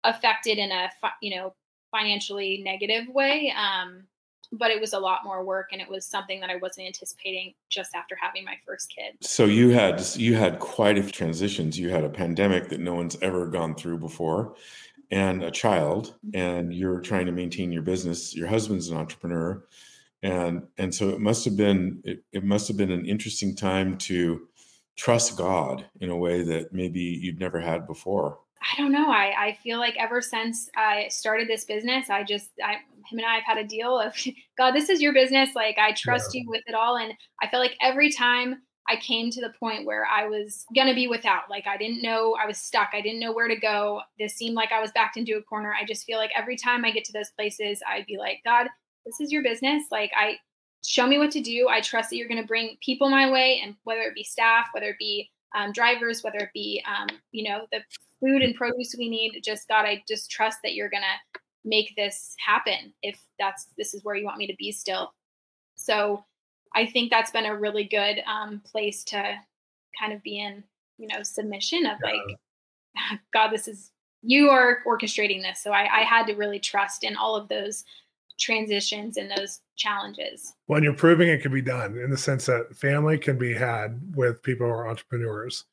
affected 0.05 0.59
in 0.59 0.71
a 0.73 0.91
you 1.21 1.35
know 1.35 1.55
financially 1.91 2.63
negative 2.65 3.07
way 3.09 3.53
um 3.57 4.05
but 4.55 4.71
it 4.71 4.81
was 4.81 4.93
a 4.93 4.99
lot 4.99 5.21
more 5.25 5.45
work 5.45 5.69
and 5.73 5.81
it 5.81 5.89
was 5.89 6.07
something 6.07 6.41
that 6.41 6.51
i 6.51 6.57
wasn't 6.57 6.87
anticipating 6.87 7.55
just 7.71 7.95
after 7.95 8.17
having 8.21 8.45
my 8.45 8.57
first 8.67 8.93
kid 8.95 9.15
So 9.21 9.45
you 9.45 9.71
had 9.71 10.03
you 10.17 10.35
had 10.35 10.59
quite 10.59 10.99
a 10.99 11.03
few 11.03 11.13
transitions. 11.13 11.79
You 11.79 11.91
had 11.91 12.05
a 12.05 12.09
pandemic 12.09 12.69
that 12.69 12.81
no 12.81 12.95
one's 12.95 13.17
ever 13.23 13.47
gone 13.47 13.75
through 13.75 13.99
before, 13.99 14.55
and 15.11 15.43
a 15.43 15.51
child, 15.51 16.15
and 16.35 16.73
you're 16.75 17.01
trying 17.01 17.27
to 17.27 17.33
maintain 17.33 17.73
your 17.73 17.83
business. 17.83 18.35
Your 18.35 18.49
husband's 18.49 18.89
an 18.89 18.97
entrepreneur, 18.97 19.63
and 20.23 20.67
and 20.79 20.95
so 20.95 21.11
it 21.11 21.21
must 21.21 21.45
have 21.45 21.57
been 21.57 22.01
it, 22.05 22.25
it 22.33 22.45
must 22.45 22.69
have 22.69 22.77
been 22.77 22.91
an 22.91 23.07
interesting 23.07 23.55
time 23.55 23.97
to 23.99 24.49
trust 24.97 25.37
God 25.37 25.87
in 26.01 26.11
a 26.11 26.17
way 26.17 26.43
that 26.43 26.73
maybe 26.73 27.01
you'd 27.01 27.41
never 27.41 27.61
had 27.61 27.87
before. 27.87 28.39
I 28.63 28.77
don't 28.77 28.93
know 28.93 29.11
i 29.11 29.33
i 29.39 29.59
feel 29.63 29.79
like 29.79 29.95
ever 29.99 30.21
since 30.21 30.71
i 30.77 31.07
started 31.09 31.49
this 31.49 31.65
business 31.65 32.11
i 32.11 32.23
just 32.23 32.51
i 32.65 32.75
him 33.11 33.19
and 33.19 33.27
i 33.27 33.35
have 33.35 33.45
had 33.45 33.59
a 33.59 33.67
deal 33.67 33.99
of 33.99 34.15
god 34.59 34.73
this 34.73 34.89
is 34.89 35.01
your 35.01 35.13
business 35.13 35.51
like 35.55 35.77
i 35.79 35.93
trust 35.93 36.35
you 36.35 36.49
with 36.49 36.63
it 36.67 36.75
all 36.75 36.97
and 36.97 37.13
i 37.43 37.49
felt 37.49 37.63
like 37.63 37.77
every 37.81 38.11
time 38.11 38.57
I 38.89 38.97
came 38.97 39.31
to 39.31 39.41
the 39.41 39.53
point 39.61 39.87
where 39.87 40.07
I 40.07 40.27
was 40.27 40.67
going 40.75 40.89
to 40.89 40.95
be 40.95 41.07
without. 41.07 41.49
Like, 41.49 41.67
I 41.67 41.77
didn't 41.77 42.03
know 42.03 42.37
I 42.43 42.47
was 42.47 42.59
stuck. 42.59 42.91
I 42.93 43.01
didn't 43.01 43.21
know 43.21 43.33
where 43.33 43.49
to 43.49 43.57
go. 43.57 44.01
This 44.19 44.35
seemed 44.35 44.57
like 44.57 44.73
I 44.73 44.81
was 44.81 44.91
backed 44.93 45.17
into 45.17 45.37
a 45.37 45.43
corner. 45.43 45.73
I 45.73 45.85
just 45.85 46.05
feel 46.05 46.19
like 46.19 46.33
every 46.37 46.57
time 46.57 46.85
I 46.85 46.91
get 46.91 47.05
to 47.05 47.13
those 47.13 47.31
places, 47.31 47.81
I'd 47.89 48.07
be 48.07 48.19
like, 48.19 48.41
God, 48.45 48.67
this 49.07 49.21
is 49.21 49.31
your 49.31 49.43
business. 49.43 49.85
Like, 49.91 50.11
I 50.17 50.37
show 50.85 51.07
me 51.07 51.19
what 51.19 51.31
to 51.33 51.41
do. 51.41 51.69
I 51.71 51.81
trust 51.81 52.11
that 52.11 52.17
you're 52.17 52.29
going 52.29 52.41
to 52.41 52.47
bring 52.47 52.77
people 52.85 53.09
my 53.09 53.31
way, 53.31 53.61
and 53.63 53.77
whether 53.85 54.03
it 54.03 54.15
be 54.15 54.25
staff, 54.25 54.67
whether 54.73 54.89
it 54.89 54.99
be 54.99 55.31
um, 55.55 55.73
drivers, 55.73 56.23
whether 56.23 56.39
it 56.39 56.51
be, 56.53 56.83
um, 56.87 57.09
you 57.31 57.49
know, 57.49 57.67
the 57.71 57.81
food 58.23 58.43
and 58.43 58.55
produce 58.55 58.95
we 58.97 59.09
need, 59.09 59.41
just 59.45 59.69
God, 59.69 59.85
I 59.85 60.03
just 60.09 60.31
trust 60.31 60.59
that 60.63 60.75
you're 60.75 60.91
going 60.91 61.03
to 61.03 61.41
make 61.65 61.95
this 61.97 62.35
happen 62.45 62.93
if 63.03 63.21
that's 63.39 63.67
this 63.77 63.95
is 63.95 64.05
where 64.05 64.15
you 64.15 64.25
want 64.25 64.39
me 64.39 64.47
to 64.47 64.57
be 64.59 64.73
still. 64.73 65.13
So, 65.75 66.25
I 66.75 66.87
think 66.87 67.11
that's 67.11 67.31
been 67.31 67.45
a 67.47 67.55
really 67.59 67.85
good 67.85 68.23
um, 68.27 68.63
place 68.65 69.05
to 69.05 69.35
kind 70.01 70.13
of 70.13 70.23
be 70.23 70.39
in, 70.41 70.65
you 70.99 71.07
know, 71.07 71.23
submission 71.23 71.85
of 71.85 71.99
Yeah. 72.03 72.13
like, 72.13 73.21
God, 73.35 73.49
this 73.49 73.69
is 73.69 73.91
you 74.23 74.49
are 74.51 74.79
orchestrating 74.87 75.43
this. 75.43 75.63
So 75.63 75.73
I, 75.73 76.01
I 76.01 76.01
had 76.03 76.27
to 76.29 76.35
really 76.35 76.61
trust 76.61 77.05
in 77.05 77.17
all 77.17 77.35
of 77.37 77.49
those 77.49 77.85
transitions 78.39 79.17
and 79.17 79.31
those 79.37 79.61
challenges. 79.77 80.55
When 80.67 80.83
you're 80.83 80.95
proving 80.95 81.29
it 81.29 81.43
can 81.43 81.53
be 81.53 81.61
done 81.61 81.99
in 81.99 82.11
the 82.11 82.17
sense 82.17 82.47
that 82.47 82.75
family 82.75 83.19
can 83.19 83.37
be 83.37 83.53
had 83.53 84.01
with 84.15 84.43
people 84.43 84.67
who 84.67 84.73
are 84.73 84.89
entrepreneurs. 84.89 85.65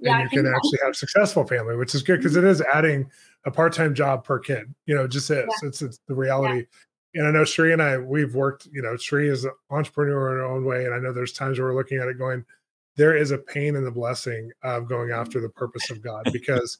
Yeah, 0.00 0.20
and 0.20 0.30
you 0.30 0.42
can 0.42 0.52
actually 0.52 0.78
have 0.84 0.96
successful 0.96 1.46
family, 1.46 1.76
which 1.76 1.94
is 1.94 2.02
good 2.02 2.18
because 2.18 2.36
it 2.36 2.44
is 2.44 2.60
adding 2.60 3.10
a 3.46 3.50
part-time 3.50 3.94
job 3.94 4.24
per 4.24 4.38
kid. 4.38 4.74
You 4.86 4.94
know, 4.94 5.06
just 5.06 5.30
is. 5.30 5.46
It's 5.62 5.82
it's 5.82 6.00
the 6.08 6.14
reality. 6.14 6.66
And 7.14 7.26
I 7.26 7.30
know 7.30 7.44
Cherie 7.44 7.72
and 7.72 7.80
I, 7.80 7.96
we've 7.98 8.34
worked, 8.34 8.66
you 8.72 8.82
know, 8.82 8.96
Cherie 8.96 9.28
is 9.28 9.44
an 9.44 9.52
entrepreneur 9.70 10.32
in 10.32 10.38
her 10.38 10.44
own 10.44 10.64
way. 10.64 10.84
And 10.84 10.92
I 10.92 10.98
know 10.98 11.12
there's 11.12 11.32
times 11.32 11.58
where 11.58 11.68
we're 11.68 11.76
looking 11.76 11.98
at 11.98 12.08
it 12.08 12.18
going, 12.18 12.44
there 12.96 13.16
is 13.16 13.30
a 13.30 13.38
pain 13.38 13.76
in 13.76 13.84
the 13.84 13.90
blessing 13.90 14.50
of 14.62 14.88
going 14.88 15.12
after 15.12 15.40
the 15.40 15.48
purpose 15.48 15.90
of 15.90 16.02
God 16.02 16.24
because 16.32 16.78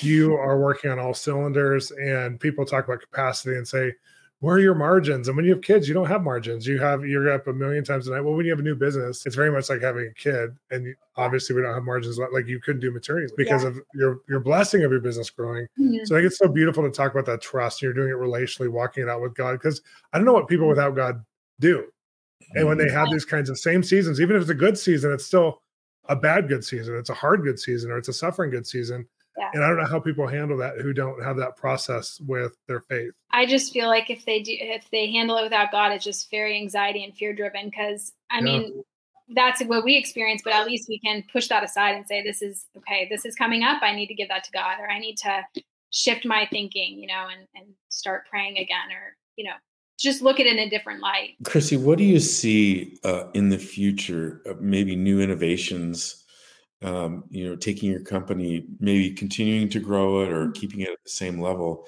you 0.00 0.34
are 0.34 0.58
working 0.60 0.90
on 0.90 1.00
all 1.00 1.14
cylinders 1.14 1.90
and 1.90 2.38
people 2.38 2.64
talk 2.64 2.84
about 2.84 3.00
capacity 3.00 3.56
and 3.56 3.66
say, 3.66 3.92
where 4.42 4.56
are 4.56 4.60
your 4.60 4.74
margins? 4.74 5.28
And 5.28 5.36
when 5.36 5.46
you 5.46 5.52
have 5.52 5.62
kids, 5.62 5.86
you 5.86 5.94
don't 5.94 6.08
have 6.08 6.24
margins. 6.24 6.66
You 6.66 6.76
have 6.80 7.04
you're 7.06 7.30
up 7.30 7.46
a 7.46 7.52
million 7.52 7.84
times 7.84 8.08
a 8.08 8.10
night. 8.10 8.22
Well, 8.22 8.34
when 8.34 8.44
you 8.44 8.50
have 8.50 8.58
a 8.58 8.62
new 8.64 8.74
business, 8.74 9.24
it's 9.24 9.36
very 9.36 9.52
much 9.52 9.70
like 9.70 9.80
having 9.80 10.08
a 10.08 10.12
kid, 10.14 10.56
and 10.72 10.96
obviously 11.16 11.54
we 11.54 11.62
don't 11.62 11.72
have 11.72 11.84
margins 11.84 12.18
like- 12.18 12.48
you 12.48 12.58
couldn't 12.58 12.80
do 12.80 12.90
maternity 12.90 13.28
leave 13.28 13.36
because 13.36 13.62
of 13.62 13.80
your 13.94 14.18
your 14.28 14.40
blessing 14.40 14.82
of 14.82 14.90
your 14.90 14.98
business 15.00 15.30
growing. 15.30 15.68
Mhm. 15.78 16.04
So 16.06 16.16
I 16.16 16.18
think 16.18 16.26
it's 16.26 16.38
so 16.38 16.48
beautiful 16.48 16.82
to 16.82 16.90
talk 16.90 17.12
about 17.12 17.24
that 17.26 17.40
trust. 17.40 17.80
You're 17.82 17.92
doing 17.92 18.08
it 18.08 18.16
relationally, 18.16 18.68
walking 18.68 19.04
it 19.04 19.08
out 19.08 19.22
with 19.22 19.34
God. 19.34 19.52
Because 19.52 19.80
I 20.12 20.18
don't 20.18 20.24
know 20.24 20.32
what 20.32 20.48
people 20.48 20.66
without 20.66 20.96
God 20.96 21.24
do. 21.60 21.84
And 22.56 22.66
when 22.66 22.78
they 22.78 22.90
have 22.90 23.10
these 23.12 23.24
kinds 23.24 23.48
of 23.48 23.58
same 23.58 23.84
seasons, 23.84 24.20
even 24.20 24.34
if 24.34 24.42
it's 24.42 24.50
a 24.50 24.54
good 24.54 24.76
season, 24.76 25.12
it's 25.12 25.24
still 25.24 25.62
a 26.08 26.16
bad 26.16 26.48
good 26.48 26.64
season. 26.64 26.96
It's 26.96 27.10
a 27.10 27.14
hard 27.14 27.44
good 27.44 27.60
season, 27.60 27.92
or 27.92 27.96
it's 27.96 28.08
a 28.08 28.12
suffering 28.12 28.50
good 28.50 28.66
season. 28.66 29.06
Yeah. 29.38 29.50
And 29.54 29.64
I 29.64 29.68
don't 29.68 29.78
know 29.78 29.86
how 29.86 29.98
people 30.00 30.26
handle 30.26 30.58
that 30.58 30.78
who 30.78 30.92
don't 30.92 31.22
have 31.22 31.36
that 31.38 31.56
process 31.56 32.20
with 32.20 32.56
their 32.68 32.80
faith. 32.80 33.12
I 33.30 33.46
just 33.46 33.72
feel 33.72 33.88
like 33.88 34.10
if 34.10 34.24
they 34.26 34.42
do, 34.42 34.52
if 34.58 34.90
they 34.90 35.10
handle 35.10 35.36
it 35.38 35.42
without 35.44 35.72
God, 35.72 35.92
it's 35.92 36.04
just 36.04 36.30
very 36.30 36.56
anxiety 36.56 37.02
and 37.02 37.16
fear 37.16 37.32
driven. 37.32 37.70
Because 37.70 38.12
I 38.30 38.38
Yeah. 38.38 38.44
mean, 38.44 38.84
that's 39.34 39.62
what 39.64 39.84
we 39.84 39.96
experience, 39.96 40.42
but 40.44 40.52
at 40.52 40.66
least 40.66 40.88
we 40.88 40.98
can 40.98 41.24
push 41.32 41.48
that 41.48 41.64
aside 41.64 41.94
and 41.94 42.06
say, 42.06 42.22
"This 42.22 42.42
is 42.42 42.66
okay. 42.76 43.06
This 43.08 43.24
is 43.24 43.34
coming 43.34 43.62
up. 43.62 43.82
I 43.82 43.94
need 43.94 44.08
to 44.08 44.14
give 44.14 44.28
that 44.28 44.44
to 44.44 44.50
God, 44.50 44.78
or 44.80 44.90
I 44.90 44.98
need 44.98 45.16
to 45.18 45.44
shift 45.90 46.24
my 46.26 46.46
thinking, 46.50 46.98
you 46.98 47.06
know, 47.06 47.28
and 47.30 47.46
and 47.54 47.74
start 47.88 48.26
praying 48.28 48.58
again, 48.58 48.90
or 48.92 49.16
you 49.36 49.44
know, 49.44 49.54
just 49.98 50.20
look 50.20 50.40
at 50.40 50.46
it 50.46 50.52
in 50.52 50.58
a 50.58 50.68
different 50.68 51.00
light." 51.00 51.36
Chrissy, 51.44 51.78
what 51.78 51.96
do 51.96 52.04
you 52.04 52.20
see 52.20 52.98
uh, 53.04 53.30
in 53.32 53.48
the 53.48 53.58
future? 53.58 54.42
Of 54.44 54.60
maybe 54.60 54.94
new 54.96 55.20
innovations. 55.20 56.21
Um, 56.82 57.24
you 57.30 57.48
know, 57.48 57.56
taking 57.56 57.90
your 57.90 58.02
company, 58.02 58.66
maybe 58.80 59.12
continuing 59.12 59.68
to 59.70 59.80
grow 59.80 60.22
it 60.22 60.32
or 60.32 60.50
keeping 60.52 60.80
it 60.80 60.88
at 60.90 61.02
the 61.04 61.10
same 61.10 61.40
level. 61.40 61.86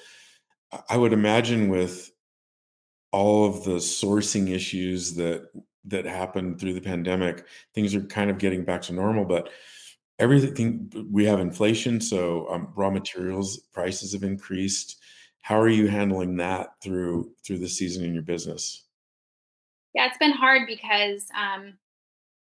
I- 0.73 0.83
I 0.91 0.97
would 0.99 1.13
imagine 1.13 1.69
with 1.69 2.13
all 3.13 3.47
of 3.47 3.65
the 3.65 3.77
sourcing 3.77 4.51
issues 4.51 5.15
that 5.15 5.51
that 5.87 6.07
happened 6.07 6.59
through 6.59 6.73
the 6.73 6.81
pandemic, 6.81 7.47
things 7.75 7.95
are 7.95 8.03
kind 8.05 8.31
of 8.31 8.39
getting 8.39 8.65
back 8.65 8.81
to 8.83 8.93
normal. 8.93 9.25
But 9.25 9.51
everything 10.19 10.91
we 11.11 11.25
have 11.27 11.41
inflation, 11.41 12.01
so 12.01 12.49
um, 12.51 12.73
raw 12.77 12.91
materials 12.91 13.59
prices 13.73 14.13
have 14.13 14.23
increased. 14.23 14.99
How 15.43 15.61
are 15.61 15.69
you 15.69 15.89
handling 15.89 16.37
that 16.39 16.71
through 16.83 17.35
through 17.45 17.59
the 17.59 17.69
season 17.69 18.05
in 18.05 18.15
your 18.15 18.23
business? 18.23 18.87
yeah 19.95 20.07
it's 20.07 20.19
been 20.19 20.33
hard 20.33 20.63
because 20.67 21.27
um, 21.37 21.75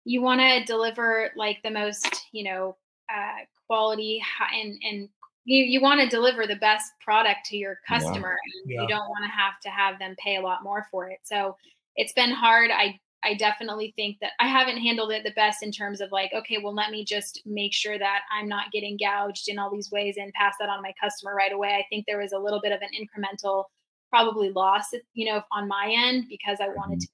you 0.04 0.20
want 0.22 0.40
to 0.40 0.64
deliver 0.64 1.30
like 1.36 1.58
the 1.62 1.70
most 1.70 2.26
you 2.32 2.44
know 2.44 2.76
uh, 3.12 3.44
quality 3.66 4.22
and 4.54 4.80
and 4.82 5.08
you, 5.44 5.64
you 5.64 5.80
want 5.80 6.00
to 6.00 6.06
deliver 6.08 6.46
the 6.46 6.56
best 6.56 6.92
product 7.00 7.46
to 7.46 7.56
your 7.56 7.78
customer 7.88 8.36
and 8.44 8.70
Yeah. 8.70 8.82
you 8.82 8.88
don't 8.88 9.08
want 9.08 9.24
to 9.24 9.30
have 9.30 9.58
to 9.60 9.70
have 9.70 9.98
them 9.98 10.14
pay 10.18 10.36
a 10.36 10.40
lot 10.40 10.62
more 10.62 10.86
for 10.90 11.08
it. 11.08 11.18
So 11.24 11.56
it's 11.96 12.12
been 12.12 12.30
hard. 12.30 12.70
I 12.70 12.98
i 13.24 13.34
definitely 13.34 13.92
think 13.94 14.16
that 14.20 14.32
i 14.40 14.48
haven't 14.48 14.78
handled 14.78 15.12
it 15.12 15.22
the 15.22 15.30
best 15.32 15.62
in 15.62 15.70
terms 15.70 16.00
of 16.00 16.10
like 16.10 16.32
okay 16.34 16.58
well 16.62 16.74
let 16.74 16.90
me 16.90 17.04
just 17.04 17.40
make 17.46 17.72
sure 17.72 17.96
that 17.98 18.22
i'm 18.36 18.48
not 18.48 18.72
getting 18.72 18.96
gouged 18.96 19.48
in 19.48 19.60
all 19.60 19.70
these 19.70 19.92
ways 19.92 20.16
and 20.16 20.32
pass 20.32 20.54
that 20.58 20.68
on 20.68 20.78
to 20.78 20.82
my 20.82 20.92
customer 21.00 21.32
right 21.34 21.52
away. 21.52 21.68
I 21.74 21.84
think 21.88 22.04
there 22.06 22.18
was 22.18 22.32
a 22.32 22.38
little 22.38 22.60
bit 22.60 22.72
of 22.72 22.80
an 22.80 22.88
incremental 22.90 23.66
probably 24.10 24.50
loss 24.50 24.92
you 25.14 25.32
know 25.32 25.40
on 25.52 25.68
my 25.68 25.94
end 25.96 26.24
because 26.28 26.58
i 26.60 26.68
wanted 26.68 27.00
to 27.00 27.08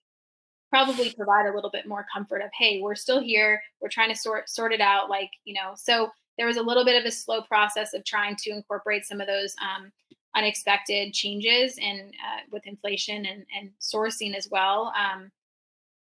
probably 0.71 1.13
provide 1.13 1.47
a 1.47 1.55
little 1.55 1.71
bit 1.71 1.87
more 1.87 2.07
comfort 2.13 2.43
of 2.43 2.51
hey 2.59 2.81
we're 2.81 2.95
still 2.95 3.21
here. 3.21 3.63
We're 3.81 3.89
trying 3.89 4.11
to 4.11 4.17
sort 4.17 4.49
sort 4.49 4.73
it 4.73 4.81
out 4.81 5.11
like 5.11 5.31
you 5.45 5.55
know. 5.55 5.73
So 5.77 6.11
there 6.37 6.47
was 6.47 6.57
a 6.57 6.63
little 6.63 6.85
bit 6.85 6.99
of 6.99 7.05
a 7.05 7.11
slow 7.11 7.43
process 7.43 7.95
of 7.95 8.05
trying 8.05 8.37
to 8.37 8.51
incorporate 8.51 9.05
some 9.05 9.21
of 9.21 9.27
those 9.27 9.55
um, 9.61 9.91
unexpected 10.37 11.13
changes 11.13 11.79
and 11.83 12.01
uh, 12.01 12.41
with 12.53 12.67
inflation 12.67 13.27
and, 13.27 13.45
and 13.59 13.71
sourcing 13.81 14.35
as 14.35 14.49
well 14.51 14.93
um, 14.97 15.31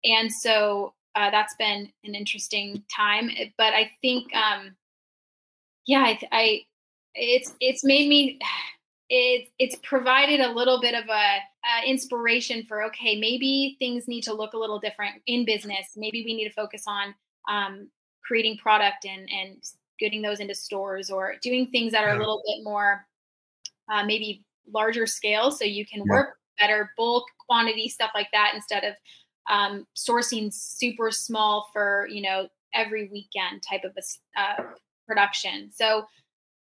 and 0.05 0.31
so 0.31 0.92
uh, 1.14 1.31
that's 1.31 1.55
been 1.57 1.90
an 2.05 2.14
interesting 2.14 2.83
time 2.94 3.31
but 3.57 3.73
i 3.73 3.90
think 4.03 4.27
um, 4.35 4.77
yeah 5.87 6.01
I, 6.01 6.21
I 6.31 6.61
it's 7.14 7.55
it's 7.61 7.85
made 7.85 8.09
me 8.09 8.38
it, 9.11 9.49
it's 9.59 9.77
provided 9.83 10.40
a 10.40 10.53
little 10.53 10.81
bit 10.81 10.94
of 10.94 11.09
a, 11.09 11.38
a, 11.68 11.88
inspiration 11.88 12.64
for 12.66 12.83
okay 12.85 13.18
maybe 13.18 13.76
things 13.78 14.09
need 14.09 14.22
to 14.22 14.35
look 14.35 14.54
a 14.54 14.59
little 14.59 14.78
different 14.78 15.16
in 15.26 15.44
business. 15.44 15.92
Maybe 15.96 16.24
we 16.24 16.35
need 16.35 16.48
to 16.48 16.54
focus 16.54 16.85
on 16.87 17.14
um, 17.48 17.88
creating 18.24 18.59
product 18.59 19.04
and 19.04 19.28
and 19.31 19.62
getting 19.98 20.22
those 20.22 20.40
into 20.40 20.54
stores 20.54 21.11
or 21.11 21.35
doing 21.42 21.66
things 21.66 21.92
that 21.92 22.04
are 22.04 22.14
a 22.14 22.18
little 22.18 22.42
bit 22.46 22.62
more 22.62 23.04
uh, 23.92 24.04
maybe 24.04 24.44
larger 24.72 25.07
scale 25.07 25.50
so 25.50 25.64
you 25.64 25.85
can 25.85 26.00
yeah. 26.00 26.12
work 26.12 26.37
better 26.59 26.92
bulk 26.96 27.24
quantity 27.46 27.88
stuff 27.88 28.11
like 28.14 28.28
that 28.33 28.52
instead 28.54 28.85
of 28.85 28.94
um, 29.50 29.87
sourcing 29.96 30.52
super 30.52 31.11
small 31.11 31.68
for 31.72 32.07
you 32.11 32.22
know 32.22 32.48
every 32.74 33.09
weekend 33.09 33.62
type 33.68 33.83
of 33.85 33.92
a 33.96 34.40
uh, 34.40 34.64
production. 35.07 35.70
So 35.72 36.04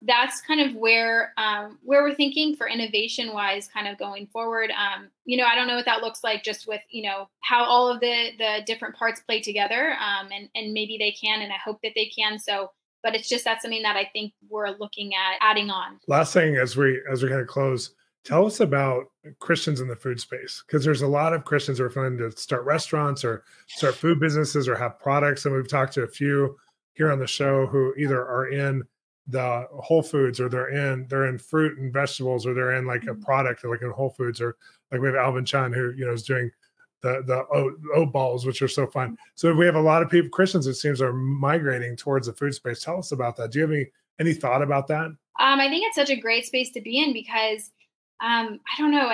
that's 0.01 0.41
kind 0.41 0.61
of 0.61 0.75
where 0.75 1.33
um, 1.37 1.77
where 1.83 2.03
we're 2.03 2.15
thinking 2.15 2.55
for 2.55 2.67
innovation 2.67 3.33
wise 3.33 3.67
kind 3.67 3.87
of 3.87 3.97
going 3.97 4.27
forward. 4.27 4.71
Um, 4.71 5.09
you 5.25 5.37
know 5.37 5.45
i 5.45 5.53
don't 5.53 5.67
know 5.67 5.75
what 5.75 5.85
that 5.85 6.01
looks 6.01 6.23
like 6.23 6.43
just 6.43 6.67
with 6.67 6.81
you 6.89 7.03
know 7.03 7.29
how 7.41 7.63
all 7.63 7.87
of 7.87 7.99
the 7.99 8.31
the 8.39 8.63
different 8.65 8.95
parts 8.95 9.21
play 9.21 9.41
together 9.41 9.91
um, 9.99 10.29
and 10.31 10.49
and 10.55 10.73
maybe 10.73 10.97
they 10.97 11.11
can 11.11 11.41
and 11.41 11.51
i 11.51 11.57
hope 11.63 11.79
that 11.83 11.91
they 11.95 12.05
can. 12.05 12.39
So 12.39 12.71
but 13.03 13.15
it's 13.15 13.29
just 13.29 13.45
that's 13.45 13.61
something 13.61 13.83
that 13.83 13.95
i 13.95 14.09
think 14.11 14.33
we're 14.49 14.75
looking 14.79 15.13
at 15.13 15.37
adding 15.41 15.69
on. 15.69 15.99
Last 16.07 16.33
thing 16.33 16.55
as 16.55 16.75
we 16.75 17.01
as 17.11 17.21
we 17.21 17.29
kind 17.29 17.41
of 17.41 17.47
close 17.47 17.91
tell 18.25 18.45
us 18.45 18.59
about 18.59 19.05
christians 19.39 19.79
in 19.79 19.87
the 19.87 19.95
food 19.95 20.19
space 20.19 20.63
because 20.67 20.83
there's 20.83 21.03
a 21.03 21.07
lot 21.07 21.33
of 21.33 21.45
christians 21.45 21.77
who 21.77 21.85
are 21.85 21.89
trying 21.89 22.17
to 22.17 22.29
start 22.31 22.65
restaurants 22.65 23.23
or 23.23 23.45
start 23.67 23.95
food 23.95 24.19
businesses 24.19 24.67
or 24.67 24.75
have 24.75 24.99
products 24.99 25.45
and 25.45 25.55
we've 25.55 25.69
talked 25.69 25.93
to 25.93 26.03
a 26.03 26.07
few 26.07 26.57
here 26.95 27.11
on 27.11 27.19
the 27.19 27.25
show 27.25 27.65
who 27.65 27.93
either 27.97 28.19
are 28.19 28.49
in 28.49 28.83
the 29.29 29.67
Whole 29.71 30.01
Foods 30.01 30.39
or 30.39 30.49
they're 30.49 30.69
in 30.69 31.07
they're 31.07 31.27
in 31.27 31.37
fruit 31.37 31.77
and 31.77 31.93
vegetables 31.93 32.45
or 32.45 32.53
they're 32.53 32.75
in 32.75 32.85
like 32.85 33.03
a 33.03 33.07
mm-hmm. 33.07 33.21
product 33.21 33.63
like 33.63 33.81
in 33.81 33.91
Whole 33.91 34.09
Foods 34.09 34.41
or 34.41 34.57
like 34.91 35.01
we 35.01 35.07
have 35.07 35.15
Alvin 35.15 35.45
Chan 35.45 35.71
who 35.71 35.91
you 35.91 36.05
know 36.05 36.13
is 36.13 36.23
doing 36.23 36.51
the 37.01 37.23
the 37.25 37.45
oat, 37.53 37.73
oat 37.95 38.11
balls 38.11 38.45
which 38.45 38.61
are 38.61 38.67
so 38.67 38.87
fun. 38.87 39.17
So 39.35 39.53
we 39.53 39.65
have 39.65 39.75
a 39.75 39.81
lot 39.81 40.01
of 40.01 40.09
people 40.09 40.29
Christians 40.29 40.67
it 40.67 40.75
seems 40.75 41.01
are 41.01 41.13
migrating 41.13 41.95
towards 41.95 42.27
the 42.27 42.33
food 42.33 42.55
space. 42.55 42.81
Tell 42.81 42.97
us 42.97 43.11
about 43.11 43.35
that. 43.37 43.51
Do 43.51 43.59
you 43.59 43.63
have 43.63 43.71
any 43.71 43.87
any 44.19 44.33
thought 44.33 44.61
about 44.61 44.87
that? 44.87 45.05
Um, 45.05 45.59
I 45.59 45.69
think 45.69 45.85
it's 45.85 45.95
such 45.95 46.09
a 46.09 46.19
great 46.19 46.45
space 46.45 46.71
to 46.71 46.81
be 46.81 46.99
in 46.99 47.13
because 47.13 47.71
um, 48.21 48.59
I 48.67 48.81
don't 48.81 48.91
know, 48.91 49.09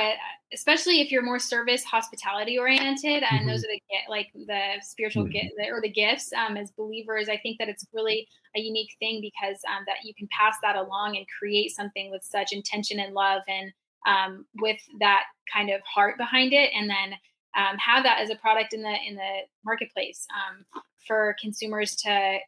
especially 0.53 1.01
if 1.01 1.11
you're 1.11 1.21
more 1.21 1.37
service 1.37 1.83
hospitality 1.83 2.57
oriented, 2.57 3.23
and 3.23 3.41
mm-hmm. 3.41 3.47
those 3.47 3.63
are 3.63 3.67
the 3.67 3.81
like 4.09 4.31
the 4.33 4.81
spiritual 4.81 5.25
mm-hmm. 5.25 5.73
or 5.73 5.79
the 5.81 5.91
gifts. 5.91 6.31
Um, 6.33 6.57
as 6.57 6.71
believers, 6.71 7.29
I 7.29 7.37
think 7.37 7.59
that 7.59 7.69
it's 7.69 7.85
really 7.93 8.27
a 8.55 8.59
unique 8.59 8.95
thing 8.97 9.21
because 9.21 9.59
um, 9.69 9.83
that 9.85 9.97
you 10.03 10.13
can 10.15 10.27
pass 10.31 10.55
that 10.63 10.75
along 10.75 11.17
and 11.17 11.25
create 11.37 11.75
something 11.75 12.09
with 12.09 12.23
such 12.23 12.51
intention 12.51 12.99
and 12.99 13.13
love, 13.13 13.43
and 13.47 13.71
um, 14.07 14.45
with 14.59 14.79
that 14.99 15.23
kind 15.53 15.69
of 15.69 15.81
heart 15.81 16.17
behind 16.17 16.51
it, 16.51 16.71
and 16.73 16.89
then 16.89 17.13
um, 17.55 17.77
have 17.77 18.03
that 18.03 18.19
as 18.19 18.31
a 18.31 18.35
product 18.35 18.73
in 18.73 18.81
the 18.81 18.95
in 19.07 19.15
the 19.15 19.41
marketplace 19.63 20.25
um, 20.33 20.65
for 21.07 21.35
consumers 21.39 21.95
to 21.97 22.39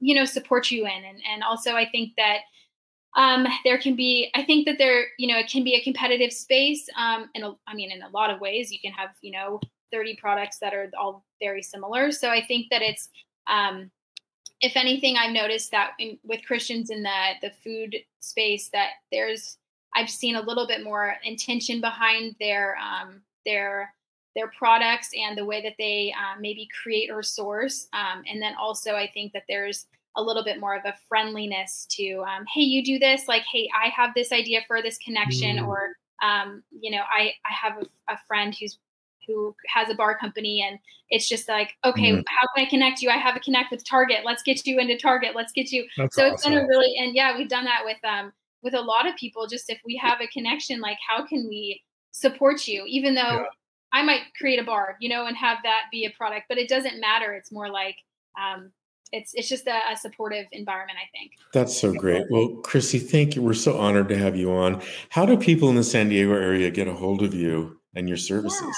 you 0.00 0.14
know 0.14 0.26
support 0.26 0.70
you 0.70 0.84
in, 0.84 1.04
and 1.04 1.20
and 1.32 1.42
also 1.42 1.72
I 1.72 1.88
think 1.88 2.12
that 2.18 2.40
um, 3.16 3.46
there 3.64 3.78
can 3.78 3.96
be 3.96 4.30
i 4.34 4.44
think 4.44 4.66
that 4.66 4.78
there 4.78 5.06
you 5.18 5.26
know 5.26 5.38
it 5.38 5.50
can 5.50 5.64
be 5.64 5.74
a 5.74 5.82
competitive 5.82 6.32
space 6.32 6.88
um, 6.96 7.28
and 7.34 7.44
i 7.66 7.74
mean 7.74 7.90
in 7.90 8.02
a 8.02 8.08
lot 8.08 8.30
of 8.30 8.40
ways. 8.40 8.70
You 8.72 8.78
can 8.80 8.92
have 8.92 9.10
you 9.20 9.32
know 9.32 9.60
30 9.90 10.16
products 10.20 10.58
that 10.58 10.74
are 10.74 10.90
all 10.98 11.24
very 11.40 11.62
similar. 11.62 12.10
So 12.10 12.30
i 12.30 12.44
think 12.44 12.66
that 12.70 12.82
it's 12.82 13.08
um, 13.46 13.90
if 14.60 14.76
anything 14.76 15.16
i've 15.16 15.32
noticed 15.32 15.70
that 15.70 15.92
in, 15.98 16.18
with 16.24 16.44
christians 16.46 16.90
in 16.90 17.02
the 17.02 17.20
the 17.42 17.52
food 17.62 17.96
space 18.20 18.70
that 18.70 18.90
there's 19.12 19.56
i've 19.94 20.10
seen 20.10 20.36
a 20.36 20.42
little 20.42 20.66
bit 20.66 20.82
more 20.82 21.14
intention 21.24 21.80
behind 21.80 22.34
their 22.40 22.76
um, 22.76 23.22
their 23.46 23.94
their 24.34 24.50
products 24.56 25.10
and 25.16 25.36
the 25.36 25.44
way 25.44 25.62
that 25.62 25.74
they 25.78 26.14
uh, 26.16 26.38
maybe 26.38 26.68
create 26.82 27.10
or 27.10 27.24
source. 27.24 27.88
Um, 27.92 28.22
and 28.30 28.40
then 28.42 28.54
also 28.60 28.94
i 28.94 29.08
think 29.12 29.32
that 29.32 29.44
there's 29.48 29.86
a 30.16 30.22
little 30.22 30.44
bit 30.44 30.60
more 30.60 30.74
of 30.74 30.84
a 30.84 30.94
friendliness 31.08 31.86
to 31.90 32.22
um, 32.22 32.44
hey 32.52 32.60
you 32.60 32.84
do 32.84 32.98
this 32.98 33.28
like 33.28 33.42
hey 33.52 33.68
i 33.80 33.88
have 33.88 34.10
this 34.14 34.32
idea 34.32 34.60
for 34.66 34.82
this 34.82 34.98
connection 34.98 35.58
mm. 35.58 35.66
or 35.66 35.92
um, 36.22 36.62
you 36.70 36.90
know 36.90 37.02
i 37.10 37.32
i 37.44 37.52
have 37.52 37.78
a, 37.78 38.12
a, 38.12 38.18
friend 38.26 38.56
who's 38.58 38.78
who 39.26 39.54
has 39.66 39.90
a 39.90 39.94
bar 39.94 40.18
company 40.18 40.64
and 40.66 40.78
it's 41.10 41.28
just 41.28 41.48
like 41.48 41.74
okay 41.84 42.12
mm. 42.12 42.24
how 42.26 42.46
can 42.54 42.66
i 42.66 42.68
connect 42.68 43.02
you 43.02 43.10
i 43.10 43.16
have 43.16 43.36
a 43.36 43.40
connect 43.40 43.70
with 43.70 43.84
target 43.84 44.18
let's 44.24 44.42
get 44.42 44.66
you 44.66 44.78
into 44.78 44.96
target 44.96 45.34
let's 45.34 45.52
get 45.52 45.70
you 45.70 45.84
That's 45.96 46.16
so 46.16 46.24
awesome. 46.24 46.34
it's 46.34 46.44
been 46.44 46.58
a 46.58 46.66
really 46.66 46.96
and 46.98 47.14
yeah 47.14 47.36
we've 47.36 47.48
done 47.48 47.64
that 47.64 47.82
with 47.84 47.98
um 48.04 48.32
with 48.62 48.74
a 48.74 48.80
lot 48.80 49.06
of 49.06 49.14
people 49.16 49.46
just 49.46 49.70
if 49.70 49.80
we 49.84 49.96
have 49.96 50.20
a 50.20 50.26
connection 50.28 50.80
like 50.80 50.98
how 51.06 51.24
can 51.24 51.46
we 51.48 51.82
support 52.10 52.66
you 52.66 52.84
even 52.88 53.14
though 53.14 53.20
yeah. 53.20 53.44
i 53.92 54.02
might 54.02 54.22
create 54.36 54.58
a 54.58 54.64
bar 54.64 54.96
you 55.00 55.08
know 55.08 55.26
and 55.26 55.36
have 55.36 55.58
that 55.62 55.82
be 55.92 56.06
a 56.06 56.10
product 56.16 56.46
but 56.48 56.58
it 56.58 56.68
doesn't 56.68 57.00
matter 57.00 57.34
it's 57.34 57.52
more 57.52 57.70
like 57.70 57.96
um, 58.38 58.70
it's 59.12 59.32
it's 59.34 59.48
just 59.48 59.66
a, 59.66 59.78
a, 59.90 59.96
supportive 59.96 60.46
environment 60.52 60.98
i 60.98 61.08
think. 61.16 61.32
That's 61.52 61.78
so 61.78 61.92
great. 61.92 62.24
Well 62.30 62.48
chrissy 62.62 62.98
thank 62.98 63.36
you. 63.36 63.42
We're 63.42 63.54
so 63.54 63.78
honored 63.78 64.08
to 64.08 64.18
have 64.18 64.36
you 64.36 64.52
on. 64.52 64.82
How 65.10 65.26
do 65.26 65.36
people 65.36 65.68
in 65.68 65.76
the 65.76 65.84
san 65.84 66.08
diego 66.08 66.34
area 66.34 66.70
get 66.70 66.88
a 66.88 66.94
hold 66.94 67.22
of 67.22 67.34
you 67.34 67.80
and 67.94 68.08
your 68.08 68.18
services? 68.18 68.76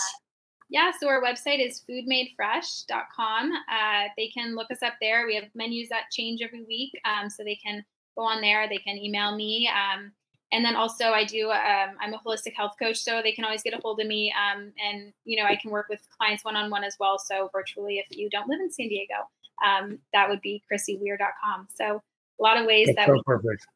Yeah, 0.69 0.87
yeah 0.87 0.93
so 0.99 1.09
our 1.09 1.23
website 1.23 1.65
is 1.65 1.83
foodmadefresh.com 1.89 3.53
uh, 3.53 4.09
they 4.17 4.29
can 4.29 4.55
look 4.55 4.71
us 4.71 4.83
up 4.83 4.95
there. 5.01 5.27
We 5.27 5.35
have 5.37 5.45
menus 5.55 5.89
that 5.89 6.11
change 6.11 6.43
every 6.43 6.65
week 6.65 6.93
um, 7.05 7.29
so 7.31 7.45
they 7.45 7.57
can 7.57 7.85
go 8.17 8.23
on 8.23 8.41
there 8.41 8.69
they 8.69 8.79
can 8.79 8.97
email 8.97 9.35
me 9.37 9.69
um, 9.69 10.13
and 10.53 10.65
then 10.65 10.77
also 10.77 11.07
i 11.11 11.25
do 11.25 11.51
um, 11.51 11.97
i'm 12.01 12.15
a 12.15 12.21
holistic 12.27 12.55
health 12.55 12.75
coach 12.79 12.97
so 12.97 13.21
they 13.23 13.33
can 13.33 13.45
always 13.45 13.63
get 13.63 13.75
a 13.75 13.81
hold 13.83 14.01
of 14.01 14.07
me 14.07 14.33
um, 14.33 14.73
and 14.85 15.13
you 15.25 15.37
know 15.37 15.49
i 15.49 15.57
can 15.57 15.71
work 15.71 15.87
with 15.89 16.01
clients 16.17 16.45
one-on-one 16.45 16.85
as 16.85 16.97
well 16.99 17.19
so 17.19 17.49
virtually 17.53 17.99
if 17.99 18.07
you 18.11 18.29
don't 18.31 18.49
live 18.49 18.61
in 18.61 18.71
san 18.71 18.89
diego 18.89 19.15
um, 19.65 19.99
that 20.13 20.29
would 20.29 20.41
be 20.41 20.63
chrissyweir.com. 20.71 21.69
So 21.75 22.03
a 22.41 22.43
lot 22.43 22.57
of 22.57 22.67
ways 22.67 22.87
That's 22.87 22.97
that 22.97 23.07
so 23.07 23.13
we, 23.15 23.23
perfect. 23.25 23.67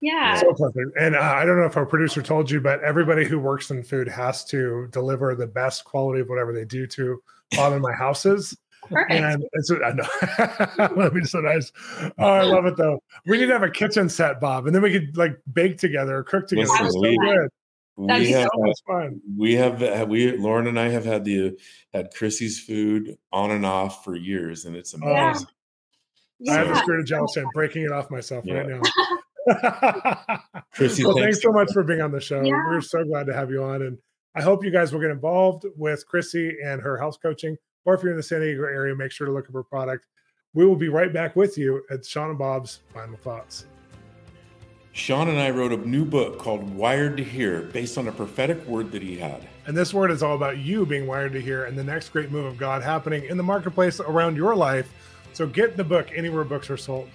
Yeah. 0.00 0.36
So 0.36 0.52
perfect. 0.52 0.90
And 1.00 1.16
uh, 1.16 1.20
I 1.20 1.44
don't 1.44 1.56
know 1.56 1.64
if 1.64 1.76
our 1.76 1.86
producer 1.86 2.22
told 2.22 2.50
you, 2.50 2.60
but 2.60 2.82
everybody 2.82 3.24
who 3.24 3.38
works 3.38 3.70
in 3.70 3.82
food 3.82 4.08
has 4.08 4.44
to 4.46 4.88
deliver 4.90 5.34
the 5.34 5.46
best 5.46 5.84
quality 5.84 6.20
of 6.20 6.28
whatever 6.28 6.52
they 6.52 6.64
do 6.64 6.86
to 6.88 7.22
Bob 7.56 7.72
in 7.72 7.80
my 7.80 7.92
houses. 7.92 8.56
Perfect. 8.82 9.12
And 9.12 9.44
it's 9.52 9.70
I 9.70 9.92
know 9.92 10.96
that'd 10.96 11.14
be 11.14 11.24
so 11.24 11.40
nice. 11.40 11.72
Oh, 12.18 12.26
I 12.26 12.42
love 12.42 12.66
it 12.66 12.76
though. 12.76 13.02
We 13.24 13.38
need 13.38 13.46
to 13.46 13.52
have 13.52 13.62
a 13.62 13.70
kitchen 13.70 14.10
set, 14.10 14.40
Bob, 14.40 14.66
and 14.66 14.74
then 14.74 14.82
we 14.82 14.92
could 14.92 15.16
like 15.16 15.38
bake 15.50 15.78
together, 15.78 16.22
cook 16.22 16.48
together. 16.48 16.68
Listen, 16.68 16.90
so 16.90 17.48
good 17.96 18.06
we 18.06 18.30
have, 18.30 18.48
so 18.52 18.60
much 18.60 18.78
fun. 18.86 19.20
We 19.36 19.54
have 19.54 20.08
we 20.08 20.36
Lauren 20.36 20.66
and 20.66 20.78
I 20.78 20.88
have 20.88 21.04
had 21.04 21.24
the 21.24 21.58
had 21.92 22.12
Chrissy's 22.14 22.60
food 22.60 23.16
on 23.32 23.50
and 23.50 23.64
off 23.64 24.04
for 24.04 24.16
years, 24.16 24.64
and 24.64 24.76
it's 24.76 24.94
amazing. 24.94 25.46
Yeah. 26.40 26.52
I 26.52 26.56
have 26.56 26.70
a 26.70 26.76
spirit 26.76 27.00
of 27.00 27.06
jealousy. 27.06 27.40
I'm 27.40 27.48
breaking 27.54 27.84
it 27.84 27.92
off 27.92 28.10
myself 28.10 28.44
yeah. 28.46 28.54
right 28.54 28.68
now. 28.68 30.40
Chrissy, 30.74 31.04
well, 31.04 31.14
thanks, 31.14 31.38
thanks 31.38 31.42
so 31.42 31.52
much 31.52 31.72
for 31.72 31.82
being 31.84 32.00
on 32.00 32.10
the 32.10 32.20
show. 32.20 32.42
Yeah. 32.42 32.52
We're 32.68 32.80
so 32.80 33.04
glad 33.04 33.26
to 33.26 33.34
have 33.34 33.50
you 33.50 33.62
on, 33.62 33.82
and 33.82 33.98
I 34.34 34.42
hope 34.42 34.64
you 34.64 34.70
guys 34.70 34.92
will 34.92 35.00
get 35.00 35.10
involved 35.10 35.64
with 35.76 36.06
Chrissy 36.06 36.56
and 36.64 36.82
her 36.82 36.98
health 36.98 37.18
coaching. 37.22 37.56
Or 37.84 37.94
if 37.94 38.02
you're 38.02 38.12
in 38.12 38.16
the 38.16 38.22
San 38.22 38.40
Diego 38.40 38.64
area, 38.64 38.94
make 38.96 39.12
sure 39.12 39.26
to 39.26 39.32
look 39.32 39.46
up 39.46 39.54
her 39.54 39.62
product. 39.62 40.06
We 40.54 40.64
will 40.64 40.76
be 40.76 40.88
right 40.88 41.12
back 41.12 41.36
with 41.36 41.58
you 41.58 41.82
at 41.90 42.04
Shawn 42.04 42.30
and 42.30 42.38
Bob's 42.38 42.80
Final 42.92 43.16
Thoughts. 43.16 43.66
Shawn 44.96 45.28
and 45.28 45.40
I 45.40 45.50
wrote 45.50 45.72
a 45.72 45.76
new 45.76 46.04
book 46.04 46.38
called 46.38 46.72
Wired 46.72 47.16
to 47.16 47.24
Hear 47.24 47.62
based 47.62 47.98
on 47.98 48.06
a 48.06 48.12
prophetic 48.12 48.64
word 48.64 48.92
that 48.92 49.02
he 49.02 49.16
had. 49.16 49.44
And 49.66 49.76
this 49.76 49.92
word 49.92 50.12
is 50.12 50.22
all 50.22 50.36
about 50.36 50.58
you 50.58 50.86
being 50.86 51.08
wired 51.08 51.32
to 51.32 51.40
hear 51.40 51.64
and 51.64 51.76
the 51.76 51.82
next 51.82 52.10
great 52.10 52.30
move 52.30 52.44
of 52.44 52.56
God 52.56 52.80
happening 52.80 53.24
in 53.24 53.36
the 53.36 53.42
marketplace 53.42 53.98
around 53.98 54.36
your 54.36 54.54
life. 54.54 54.88
So 55.32 55.48
get 55.48 55.76
the 55.76 55.82
book 55.82 56.10
anywhere 56.14 56.44
books 56.44 56.70
are 56.70 56.76
sold. 56.76 57.08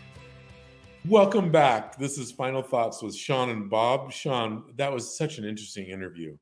Welcome 1.07 1.53
back. 1.53 1.97
This 1.97 2.17
is 2.17 2.33
Final 2.33 2.61
Thoughts 2.61 3.01
with 3.01 3.15
Shawn 3.15 3.49
and 3.49 3.69
Bob. 3.69 4.11
Shawn, 4.11 4.73
that 4.75 4.91
was 4.91 5.17
such 5.17 5.37
an 5.37 5.45
interesting 5.45 5.87
interview. 5.87 6.35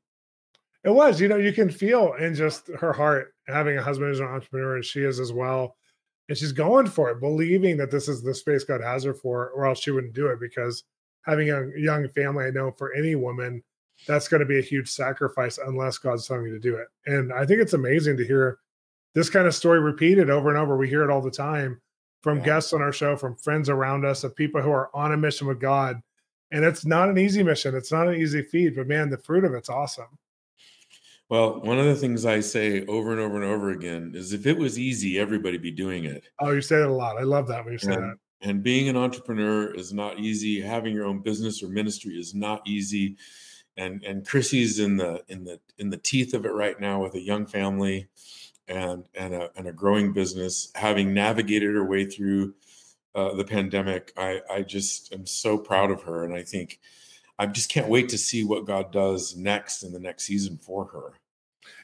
It 0.82 0.90
was. 0.90 1.20
You 1.20 1.28
know, 1.28 1.36
you 1.36 1.52
can 1.52 1.70
feel 1.70 2.14
in 2.14 2.34
just 2.34 2.66
her 2.80 2.92
heart 2.92 3.32
having 3.46 3.78
a 3.78 3.82
husband 3.82 4.10
who's 4.10 4.18
an 4.18 4.26
entrepreneur, 4.26 4.74
and 4.74 4.84
she 4.84 5.04
is 5.04 5.20
as 5.20 5.32
well. 5.32 5.76
And 6.28 6.36
she's 6.36 6.50
going 6.50 6.88
for 6.88 7.10
it, 7.10 7.20
believing 7.20 7.76
that 7.76 7.92
this 7.92 8.08
is 8.08 8.22
the 8.22 8.34
space 8.34 8.64
God 8.64 8.80
has 8.80 9.04
her 9.04 9.14
for, 9.14 9.50
or 9.50 9.66
else 9.66 9.78
she 9.78 9.92
wouldn't 9.92 10.14
do 10.14 10.26
it 10.26 10.40
because 10.40 10.82
having 11.26 11.50
a 11.50 11.68
young 11.76 12.08
family, 12.08 12.46
I 12.46 12.50
know 12.50 12.70
for 12.72 12.94
any 12.94 13.14
woman, 13.14 13.62
that's 14.06 14.28
going 14.28 14.40
to 14.40 14.46
be 14.46 14.58
a 14.58 14.62
huge 14.62 14.88
sacrifice 14.88 15.58
unless 15.58 15.98
God's 15.98 16.26
telling 16.26 16.46
you 16.46 16.52
to 16.52 16.60
do 16.60 16.76
it. 16.76 16.88
And 17.06 17.32
I 17.32 17.44
think 17.44 17.60
it's 17.60 17.72
amazing 17.72 18.16
to 18.18 18.26
hear 18.26 18.58
this 19.14 19.28
kind 19.28 19.46
of 19.46 19.54
story 19.54 19.80
repeated 19.80 20.30
over 20.30 20.48
and 20.48 20.58
over. 20.58 20.76
We 20.76 20.88
hear 20.88 21.02
it 21.02 21.10
all 21.10 21.20
the 21.20 21.30
time 21.30 21.80
from 22.22 22.38
yeah. 22.38 22.44
guests 22.44 22.72
on 22.72 22.82
our 22.82 22.92
show, 22.92 23.16
from 23.16 23.36
friends 23.36 23.68
around 23.68 24.04
us, 24.04 24.24
of 24.24 24.36
people 24.36 24.62
who 24.62 24.70
are 24.70 24.94
on 24.94 25.12
a 25.12 25.16
mission 25.16 25.46
with 25.46 25.60
God. 25.60 26.00
And 26.50 26.64
it's 26.64 26.86
not 26.86 27.08
an 27.08 27.18
easy 27.18 27.42
mission. 27.42 27.74
It's 27.74 27.92
not 27.92 28.08
an 28.08 28.14
easy 28.14 28.42
feed, 28.42 28.76
but 28.76 28.86
man, 28.86 29.10
the 29.10 29.18
fruit 29.18 29.44
of 29.44 29.54
it's 29.54 29.68
awesome. 29.68 30.18
Well, 31.28 31.60
one 31.60 31.78
of 31.78 31.84
the 31.84 31.94
things 31.94 32.24
I 32.24 32.40
say 32.40 32.86
over 32.86 33.10
and 33.10 33.20
over 33.20 33.36
and 33.36 33.44
over 33.44 33.70
again 33.70 34.12
is 34.14 34.32
if 34.32 34.46
it 34.46 34.56
was 34.56 34.78
easy, 34.78 35.18
everybody 35.18 35.58
be 35.58 35.70
doing 35.70 36.04
it. 36.04 36.24
Oh, 36.40 36.52
you 36.52 36.62
say 36.62 36.76
it 36.76 36.88
a 36.88 36.92
lot. 36.92 37.18
I 37.18 37.22
love 37.22 37.48
that 37.48 37.64
when 37.64 37.72
you 37.72 37.78
say 37.78 37.92
and, 37.92 38.02
that. 38.02 38.16
And 38.40 38.62
being 38.62 38.88
an 38.88 38.96
entrepreneur 38.96 39.74
is 39.74 39.92
not 39.92 40.20
easy. 40.20 40.60
Having 40.60 40.94
your 40.94 41.06
own 41.06 41.20
business 41.20 41.62
or 41.62 41.68
ministry 41.68 42.14
is 42.14 42.34
not 42.34 42.66
easy. 42.66 43.16
And 43.76 44.02
and 44.04 44.26
Chrissy's 44.26 44.78
in 44.78 44.96
the 44.96 45.22
in 45.28 45.44
the 45.44 45.60
in 45.78 45.90
the 45.90 45.96
teeth 45.96 46.34
of 46.34 46.44
it 46.44 46.52
right 46.52 46.78
now 46.80 47.02
with 47.02 47.14
a 47.14 47.20
young 47.20 47.46
family 47.46 48.08
and 48.68 49.04
and 49.14 49.34
a, 49.34 49.50
and 49.56 49.66
a 49.66 49.72
growing 49.72 50.12
business, 50.12 50.70
having 50.74 51.14
navigated 51.14 51.74
her 51.74 51.84
way 51.84 52.04
through 52.04 52.54
uh, 53.14 53.34
the 53.34 53.44
pandemic. 53.44 54.12
I 54.16 54.40
I 54.50 54.62
just 54.62 55.12
am 55.12 55.26
so 55.26 55.58
proud 55.58 55.90
of 55.90 56.02
her, 56.02 56.24
and 56.24 56.34
I 56.34 56.42
think 56.42 56.80
I 57.38 57.46
just 57.46 57.70
can't 57.70 57.88
wait 57.88 58.08
to 58.10 58.18
see 58.18 58.44
what 58.44 58.66
God 58.66 58.92
does 58.92 59.36
next 59.36 59.82
in 59.82 59.92
the 59.92 60.00
next 60.00 60.24
season 60.24 60.58
for 60.58 60.84
her. 60.86 61.14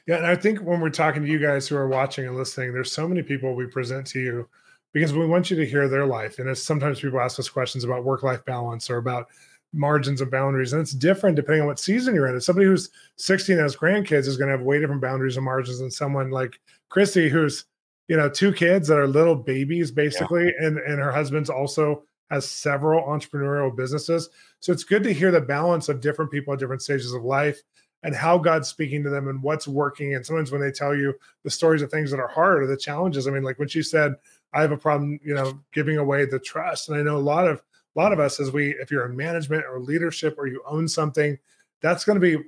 Yeah, 0.07 0.17
and 0.17 0.27
I 0.27 0.35
think 0.35 0.59
when 0.59 0.79
we're 0.79 0.89
talking 0.89 1.23
to 1.23 1.27
you 1.27 1.39
guys 1.39 1.67
who 1.67 1.75
are 1.75 1.87
watching 1.87 2.27
and 2.27 2.35
listening, 2.35 2.73
there's 2.73 2.91
so 2.91 3.07
many 3.07 3.23
people 3.23 3.55
we 3.55 3.65
present 3.65 4.05
to 4.07 4.19
you 4.19 4.47
because 4.95 5.11
we 5.11 5.25
want 5.25 5.51
you 5.51 5.57
to 5.57 5.65
hear 5.65 5.89
their 5.89 6.05
life. 6.05 6.39
And 6.39 6.47
as 6.47 6.63
sometimes 6.63 7.01
people 7.01 7.19
ask 7.19 7.37
us 7.37 7.49
questions 7.49 7.83
about 7.83 8.05
work-life 8.05 8.45
balance 8.45 8.89
or 8.89 8.95
about 8.95 9.27
margins 9.73 10.21
and 10.21 10.31
boundaries, 10.31 10.71
and 10.71 10.81
it's 10.81 10.93
different 10.93 11.35
depending 11.35 11.59
on 11.59 11.67
what 11.67 11.79
season 11.79 12.15
you're 12.15 12.27
in. 12.27 12.35
As 12.37 12.45
somebody 12.45 12.65
who's 12.65 12.89
16 13.17 13.57
has 13.57 13.75
grandkids 13.75 14.25
is 14.25 14.37
going 14.37 14.47
to 14.47 14.55
have 14.55 14.65
way 14.65 14.79
different 14.79 15.01
boundaries 15.01 15.35
and 15.35 15.43
margins 15.43 15.79
than 15.79 15.91
someone 15.91 16.31
like 16.31 16.61
Christy, 16.87 17.27
who's 17.27 17.65
you 18.07 18.15
know 18.15 18.29
two 18.29 18.53
kids 18.53 18.87
that 18.87 18.97
are 18.97 19.05
little 19.05 19.35
babies 19.35 19.91
basically, 19.91 20.45
yeah. 20.45 20.67
and 20.67 20.77
and 20.77 20.97
her 20.99 21.11
husband's 21.11 21.49
also 21.49 22.03
has 22.31 22.49
several 22.49 23.03
entrepreneurial 23.05 23.75
businesses. 23.75 24.29
So 24.61 24.71
it's 24.71 24.85
good 24.85 25.03
to 25.03 25.13
hear 25.13 25.29
the 25.29 25.41
balance 25.41 25.89
of 25.89 25.99
different 25.99 26.31
people 26.31 26.53
at 26.53 26.59
different 26.59 26.81
stages 26.81 27.11
of 27.11 27.23
life 27.23 27.61
and 28.05 28.15
how 28.15 28.37
God's 28.37 28.69
speaking 28.69 29.03
to 29.03 29.09
them 29.09 29.27
and 29.27 29.41
what's 29.41 29.67
working. 29.67 30.13
And 30.13 30.23
sometimes 30.23 30.51
when 30.51 30.61
they 30.61 30.71
tell 30.71 30.95
you 30.95 31.15
the 31.43 31.49
stories 31.49 31.81
of 31.81 31.89
things 31.89 32.11
that 32.11 32.19
are 32.19 32.27
hard 32.27 32.61
or 32.61 32.67
the 32.67 32.77
challenges, 32.77 33.27
I 33.27 33.31
mean, 33.31 33.41
like 33.41 33.57
when 33.57 33.67
she 33.67 33.81
said, 33.81 34.13
I 34.53 34.61
have 34.61 34.71
a 34.71 34.77
problem, 34.77 35.19
you 35.23 35.33
know, 35.33 35.59
giving 35.73 35.97
away 35.97 36.25
the 36.25 36.37
trust. 36.37 36.87
And 36.87 36.99
I 36.99 37.01
know 37.01 37.17
a 37.17 37.19
lot 37.19 37.47
of 37.47 37.63
a 37.95 37.99
lot 37.99 38.13
of 38.13 38.19
us 38.19 38.39
as 38.39 38.51
we 38.51 38.75
if 38.75 38.91
you're 38.91 39.07
in 39.07 39.15
management 39.15 39.65
or 39.67 39.79
leadership 39.79 40.35
or 40.37 40.45
you 40.45 40.61
own 40.67 40.87
something, 40.87 41.35
that's 41.81 42.05
going 42.05 42.19
to 42.19 42.37
be 42.37 42.43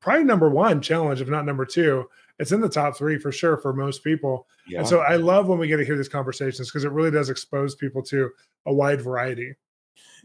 probably 0.00 0.24
number 0.24 0.50
one 0.50 0.82
challenge, 0.82 1.20
if 1.20 1.28
not 1.28 1.46
number 1.46 1.64
two. 1.64 2.08
It's 2.40 2.50
in 2.50 2.60
the 2.60 2.68
top 2.68 2.96
three 2.96 3.16
for 3.16 3.30
sure 3.30 3.58
for 3.58 3.72
most 3.72 4.02
people. 4.02 4.48
Yeah. 4.66 4.80
And 4.80 4.88
so 4.88 5.00
I 5.00 5.16
love 5.16 5.46
when 5.46 5.60
we 5.60 5.68
get 5.68 5.76
to 5.76 5.84
hear 5.84 5.96
these 5.96 6.08
conversations 6.08 6.68
because 6.68 6.84
it 6.84 6.90
really 6.90 7.12
does 7.12 7.30
expose 7.30 7.76
people 7.76 8.02
to 8.04 8.28
a 8.66 8.72
wide 8.72 9.00
variety. 9.00 9.54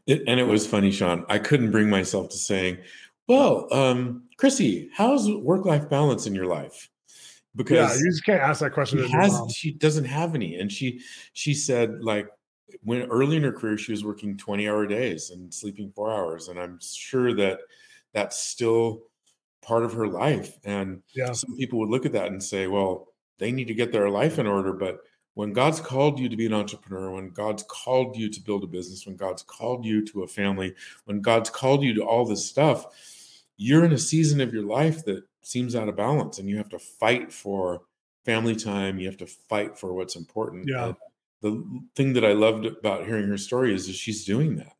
It, 0.07 0.23
and 0.27 0.39
it 0.39 0.47
was 0.47 0.65
funny, 0.65 0.91
Shawn. 0.91 1.25
I 1.29 1.39
couldn't 1.39 1.71
bring 1.71 1.89
myself 1.89 2.29
to 2.29 2.37
saying, 2.37 2.77
"Well, 3.27 3.67
um, 3.71 4.23
Chrissy, 4.37 4.89
how's 4.93 5.29
work-life 5.29 5.89
balance 5.89 6.27
in 6.27 6.35
your 6.35 6.47
life?" 6.47 6.89
Because 7.55 7.97
yeah, 7.97 8.03
you 8.03 8.11
just 8.11 8.25
can't 8.25 8.41
ask 8.41 8.59
that 8.59 8.73
question. 8.73 9.05
She, 9.05 9.11
has, 9.11 9.53
she 9.55 9.71
doesn't 9.71 10.05
have 10.05 10.35
any, 10.35 10.55
and 10.55 10.71
she 10.71 11.01
she 11.33 11.53
said 11.53 12.01
like 12.01 12.27
when 12.83 13.03
early 13.03 13.37
in 13.37 13.43
her 13.43 13.51
career 13.51 13.77
she 13.77 13.91
was 13.91 14.03
working 14.03 14.37
20 14.37 14.67
hour 14.67 14.85
days 14.85 15.29
and 15.29 15.53
sleeping 15.53 15.91
four 15.95 16.11
hours 16.11 16.47
and 16.47 16.59
i'm 16.59 16.79
sure 16.81 17.33
that 17.33 17.59
that's 18.13 18.39
still 18.39 19.03
part 19.61 19.83
of 19.83 19.93
her 19.93 20.07
life 20.07 20.57
and 20.63 21.01
yeah. 21.15 21.31
some 21.31 21.55
people 21.57 21.79
would 21.79 21.89
look 21.89 22.05
at 22.05 22.13
that 22.13 22.27
and 22.27 22.41
say 22.41 22.67
well 22.67 23.07
they 23.37 23.51
need 23.51 23.67
to 23.67 23.73
get 23.73 23.91
their 23.91 24.09
life 24.09 24.39
in 24.39 24.47
order 24.47 24.73
but 24.73 24.99
when 25.35 25.51
God's 25.51 25.81
called 25.81 26.17
you 26.17 26.29
to 26.29 26.37
be 26.37 26.45
an 26.45 26.53
entrepreneur, 26.53 27.11
when 27.11 27.29
God's 27.29 27.63
called 27.63 28.15
you 28.15 28.29
to 28.29 28.41
build 28.41 28.63
a 28.63 28.67
business, 28.67 29.05
when 29.05 29.17
God's 29.17 29.43
called 29.43 29.83
you 29.83 30.03
to 30.05 30.23
a 30.23 30.27
family, 30.27 30.73
when 31.03 31.19
God's 31.19 31.49
called 31.49 31.83
you 31.83 31.93
to 31.95 32.05
all 32.05 32.25
this 32.25 32.45
stuff, 32.45 32.85
you're 33.57 33.85
in 33.85 33.93
a 33.93 33.97
season 33.97 34.41
of 34.41 34.53
your 34.53 34.63
life 34.63 35.05
that 35.05 35.23
seems 35.41 35.75
out 35.75 35.87
of 35.87 35.95
balance 35.95 36.39
and 36.39 36.49
you 36.49 36.57
have 36.57 36.69
to 36.69 36.79
fight 36.79 37.31
for 37.31 37.81
family 38.25 38.55
time. 38.55 38.99
You 38.99 39.07
have 39.07 39.17
to 39.17 39.27
fight 39.27 39.77
for 39.77 39.93
what's 39.93 40.15
important. 40.15 40.67
Yeah. 40.67 40.87
And 40.87 40.95
the 41.41 41.81
thing 41.95 42.13
that 42.13 42.25
I 42.25 42.33
loved 42.33 42.65
about 42.65 43.05
hearing 43.05 43.27
her 43.27 43.37
story 43.37 43.73
is 43.73 43.87
that 43.87 43.93
she's 43.93 44.25
doing 44.25 44.55
that. 44.57 44.73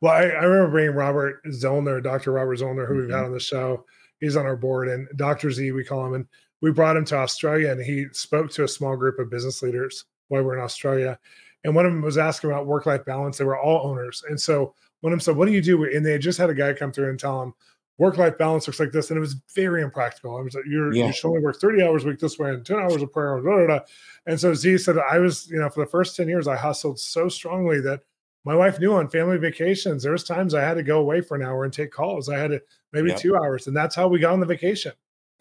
Well, 0.00 0.12
I, 0.12 0.22
I 0.22 0.44
remember 0.44 0.70
bringing 0.70 0.96
Robert 0.96 1.44
Zoellner, 1.46 2.02
Dr. 2.02 2.32
Robert 2.32 2.58
Zoellner, 2.58 2.88
who 2.88 2.94
mm-hmm. 2.94 3.00
we've 3.02 3.10
had 3.10 3.18
mm-hmm. 3.18 3.26
on 3.26 3.32
the 3.32 3.40
show. 3.40 3.84
He's 4.18 4.36
on 4.36 4.46
our 4.46 4.56
board 4.56 4.88
and 4.88 5.08
Dr. 5.16 5.50
Z, 5.50 5.70
we 5.72 5.84
call 5.84 6.06
him. 6.06 6.14
And 6.14 6.26
we 6.60 6.72
brought 6.72 6.96
him 6.96 7.04
to 7.06 7.16
Australia 7.16 7.70
and 7.72 7.82
he 7.82 8.06
spoke 8.12 8.50
to 8.52 8.64
a 8.64 8.68
small 8.68 8.96
group 8.96 9.18
of 9.18 9.30
business 9.30 9.62
leaders 9.62 10.04
while 10.28 10.42
we 10.42 10.50
are 10.50 10.56
in 10.56 10.64
Australia. 10.64 11.18
And 11.64 11.74
one 11.74 11.86
of 11.86 11.92
them 11.92 12.02
was 12.02 12.18
asking 12.18 12.50
about 12.50 12.66
work 12.66 12.86
life 12.86 13.04
balance. 13.04 13.38
They 13.38 13.44
were 13.44 13.58
all 13.58 13.86
owners. 13.86 14.24
And 14.28 14.40
so 14.40 14.74
one 15.00 15.12
of 15.12 15.18
them 15.18 15.20
said, 15.20 15.36
What 15.36 15.46
do 15.46 15.52
you 15.52 15.62
do? 15.62 15.84
And 15.84 16.04
they 16.04 16.18
just 16.18 16.38
had 16.38 16.50
a 16.50 16.54
guy 16.54 16.72
come 16.72 16.92
through 16.92 17.10
and 17.10 17.18
tell 17.18 17.42
him, 17.42 17.54
Work 18.02 18.18
life 18.18 18.36
balance 18.36 18.66
looks 18.66 18.80
like 18.80 18.92
this. 18.92 19.10
And 19.10 19.16
it 19.16 19.20
was 19.20 19.36
very 19.54 19.82
impractical. 19.82 20.36
I 20.36 20.42
was 20.42 20.54
like, 20.54 20.64
You're, 20.66 20.92
yeah. 20.92 21.06
You 21.06 21.12
should 21.12 21.28
only 21.28 21.40
work 21.40 21.60
30 21.60 21.82
hours 21.82 22.04
a 22.04 22.08
week 22.08 22.18
this 22.18 22.38
way 22.38 22.50
and 22.50 22.64
10 22.64 22.76
hours 22.76 23.02
of 23.02 23.12
prayer. 23.12 23.40
Blah, 23.40 23.56
blah, 23.56 23.66
blah. 23.66 23.80
And 24.26 24.38
so 24.38 24.54
Z 24.54 24.78
said, 24.78 24.96
I 24.98 25.18
was, 25.18 25.48
you 25.50 25.58
know, 25.58 25.70
for 25.70 25.80
the 25.80 25.90
first 25.90 26.16
10 26.16 26.28
years, 26.28 26.48
I 26.48 26.56
hustled 26.56 26.98
so 26.98 27.28
strongly 27.28 27.80
that 27.80 28.00
my 28.44 28.54
wife 28.54 28.80
knew 28.80 28.92
on 28.92 29.08
family 29.08 29.38
vacations, 29.38 30.02
there 30.02 30.12
was 30.12 30.24
times 30.24 30.52
I 30.52 30.62
had 30.62 30.74
to 30.74 30.82
go 30.82 30.98
away 30.98 31.20
for 31.20 31.36
an 31.36 31.42
hour 31.42 31.64
and 31.64 31.72
take 31.72 31.92
calls. 31.92 32.28
I 32.28 32.38
had 32.38 32.50
to 32.50 32.62
maybe 32.92 33.10
yep. 33.10 33.18
two 33.18 33.36
hours. 33.36 33.68
And 33.68 33.76
that's 33.76 33.94
how 33.94 34.08
we 34.08 34.18
got 34.18 34.32
on 34.32 34.40
the 34.40 34.46
vacation 34.46 34.92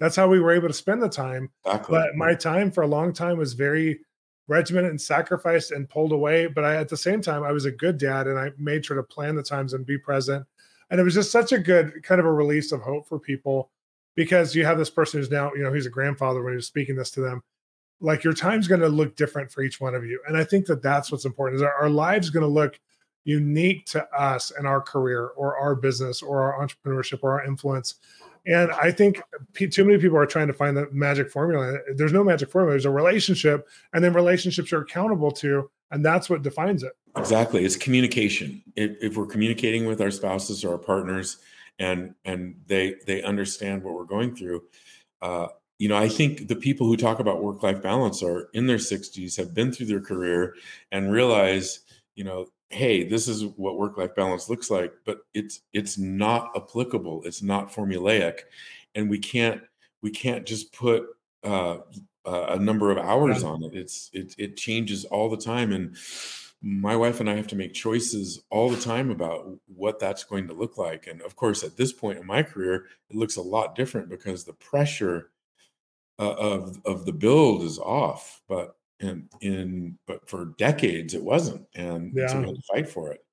that's 0.02 0.16
how 0.16 0.28
we 0.28 0.40
were 0.40 0.52
able 0.52 0.68
to 0.68 0.74
spend 0.74 1.02
the 1.02 1.08
time. 1.08 1.52
Exactly. 1.64 1.96
But 1.96 2.16
my 2.16 2.34
time 2.34 2.72
for 2.72 2.82
a 2.82 2.88
long 2.88 3.14
time 3.14 3.38
was 3.38 3.54
very 3.54 4.00
regimented 4.48 4.90
and 4.90 5.00
sacrificed 5.00 5.72
and 5.72 5.88
pulled 5.88 6.12
away. 6.12 6.48
But 6.48 6.66
I, 6.66 6.76
at 6.78 6.90
the 6.90 6.98
same 6.98 7.22
time, 7.22 7.44
I 7.44 7.52
was 7.52 7.66
a 7.66 7.72
good 7.72 8.00
dad 8.00 8.26
and 8.26 8.38
I 8.38 8.50
made 8.58 8.84
sure 8.84 8.98
to 8.98 9.04
plan 9.04 9.36
the 9.36 9.44
times 9.44 9.74
and 9.74 9.86
be 9.86 10.00
present. 10.00 10.44
And 10.92 11.00
it 11.00 11.04
was 11.04 11.16
just 11.16 11.32
such 11.32 11.52
a 11.52 11.58
good 11.58 12.04
kind 12.04 12.20
of 12.20 12.28
a 12.28 12.32
release 12.32 12.72
of 12.72 12.82
hope 12.82 13.08
for 13.08 13.18
people 13.18 13.72
because 14.16 14.54
you 14.54 14.66
have 14.66 14.78
this 14.78 14.92
person 14.92 15.20
who's 15.20 15.32
now, 15.32 15.52
you 15.56 15.64
know, 15.64 15.74
he's 15.74 15.88
a 15.88 15.90
grandfather 15.90 16.44
when 16.44 16.54
he 16.54 16.58
was 16.58 16.68
speaking 16.68 16.96
this 16.96 17.10
to 17.12 17.22
them. 17.22 17.42
Like 18.00 18.24
your 18.24 18.34
time's 18.34 18.68
going 18.68 18.82
to 18.82 18.90
look 18.90 19.16
different 19.16 19.52
for 19.52 19.64
each 19.64 19.82
one 19.82 19.96
of 19.96 20.06
you. 20.06 20.22
And 20.28 20.38
I 20.38 20.44
think 20.44 20.68
that 20.68 20.84
that's 20.84 21.12
what's 21.12 21.26
important 21.26 21.56
is 21.56 21.64
our, 21.64 21.74
our 21.74 21.90
lives 21.90 22.30
going 22.30 22.42
to 22.46 22.48
look 22.48 22.80
unique 23.24 23.86
to 23.86 24.06
us 24.14 24.52
and 24.52 24.68
our 24.68 24.82
career 24.82 25.28
or 25.38 25.58
our 25.58 25.74
business 25.74 26.22
or 26.22 26.42
our 26.44 26.68
entrepreneurship 26.68 27.20
or 27.24 27.40
our 27.40 27.46
influence 27.46 27.96
and 28.46 28.72
I 28.72 28.92
think 28.92 29.22
too 29.54 29.86
many 29.86 30.00
people 30.00 30.18
are 30.18 30.26
trying 30.26 30.48
to 30.48 30.54
find 30.54 30.76
the 30.76 30.88
magic 30.92 31.30
formula. 31.30 31.78
There's 31.96 32.14
no 32.14 32.24
magic 32.24 32.50
formula. 32.50 32.74
There's 32.74 32.86
a 32.86 32.92
relationship, 32.92 33.68
and 33.94 34.04
then 34.04 34.14
relationships 34.14 34.74
are 34.74 34.82
accountable 34.82 35.32
to, 35.34 35.70
and 35.92 36.04
that's 36.04 36.30
what 36.30 36.42
defines 36.42 36.82
it. 36.82 36.94
Exactly, 37.18 37.66
it's 37.66 37.76
communication. 37.76 38.62
If, 38.76 38.92
if 39.02 39.18
we're 39.18 39.26
communicating 39.26 39.86
with 39.86 40.02
our 40.02 40.12
spouses 40.12 40.64
or 40.64 40.74
our 40.74 40.78
partners, 40.78 41.38
and 41.80 42.14
and 42.26 42.56
they 42.68 42.96
they 43.06 43.22
understand 43.24 43.84
what 43.84 43.96
we're 43.96 44.06
going 44.06 44.36
through, 44.36 44.64
uh, 45.22 45.48
you 45.80 45.90
know, 45.90 45.98
I 45.98 46.08
think 46.08 46.48
the 46.48 46.56
people 46.56 46.88
who 46.88 46.96
talk 46.96 47.20
about 47.20 47.44
work 47.44 47.64
life 47.64 47.82
balance 47.82 48.24
are 48.24 48.50
in 48.54 48.68
their 48.68 48.80
60s, 48.80 49.36
have 49.38 49.54
been 49.54 49.72
through 49.72 49.88
their 49.88 50.00
career, 50.02 50.56
and 50.92 51.12
realize, 51.12 51.82
you 52.16 52.24
know, 52.24 52.48
hey 52.70 53.04
this 53.04 53.28
is 53.28 53.44
what 53.58 53.78
work 53.78 53.98
life 53.98 54.16
balance 54.16 54.48
looks 54.50 54.72
like 54.72 54.94
but 55.06 55.20
it's 55.34 55.62
it's 55.74 55.98
not 55.98 56.52
applicable. 56.56 57.22
It's 57.26 57.42
not 57.42 57.70
formulaic. 57.74 58.40
And 58.96 59.10
we 59.10 59.20
can't 59.20 59.62
we 60.02 60.10
can't 60.12 60.46
just 60.46 60.72
put 60.74 61.04
uh, 61.44 61.80
a 62.26 62.58
number 62.60 62.92
of 62.92 62.98
hours 62.98 63.44
on 63.44 63.64
it. 63.64 63.74
It's 63.76 64.10
it, 64.14 64.36
it 64.38 64.58
changes 64.58 65.06
all 65.06 65.30
the 65.30 65.38
time. 65.38 65.74
And 65.74 65.96
my 66.62 66.96
wife 66.96 67.20
and 67.20 67.30
i 67.30 67.36
have 67.36 67.48
to 67.48 67.56
make 67.56 67.74
choices 67.74 68.44
all 68.50 68.70
the 68.70 68.80
time 68.80 69.10
about 69.10 69.48
what 69.68 70.00
that's 70.00 70.24
going 70.24 70.48
to 70.48 70.54
look 70.54 70.78
like. 70.78 71.08
And 71.08 71.22
of 71.22 71.36
course 71.36 71.64
at 71.64 71.76
this 71.76 71.92
point 71.92 72.20
in 72.20 72.26
my 72.26 72.44
career 72.44 72.86
it 73.10 73.16
looks 73.16 73.38
a 73.38 73.42
lot 73.42 73.76
different 73.76 74.10
because 74.10 74.44
the 74.44 74.54
pressure 74.54 75.32
uh, 76.20 76.34
of 76.34 76.80
of 76.86 77.06
the 77.06 77.14
build 77.14 77.64
is 77.64 77.80
off 77.80 78.42
but 78.48 78.76
in 79.00 79.28
in 79.42 79.98
but 80.06 80.30
for 80.30 80.54
decades 80.58 81.16
it 81.16 81.24
wasn't 81.24 81.66
and 81.74 82.14
yeah. 82.16 82.28
so 82.28 82.40
we 82.40 82.46
had 82.46 82.56
to 82.56 82.62
fight 82.72 82.88
for 82.88 83.12
it. 83.12 83.26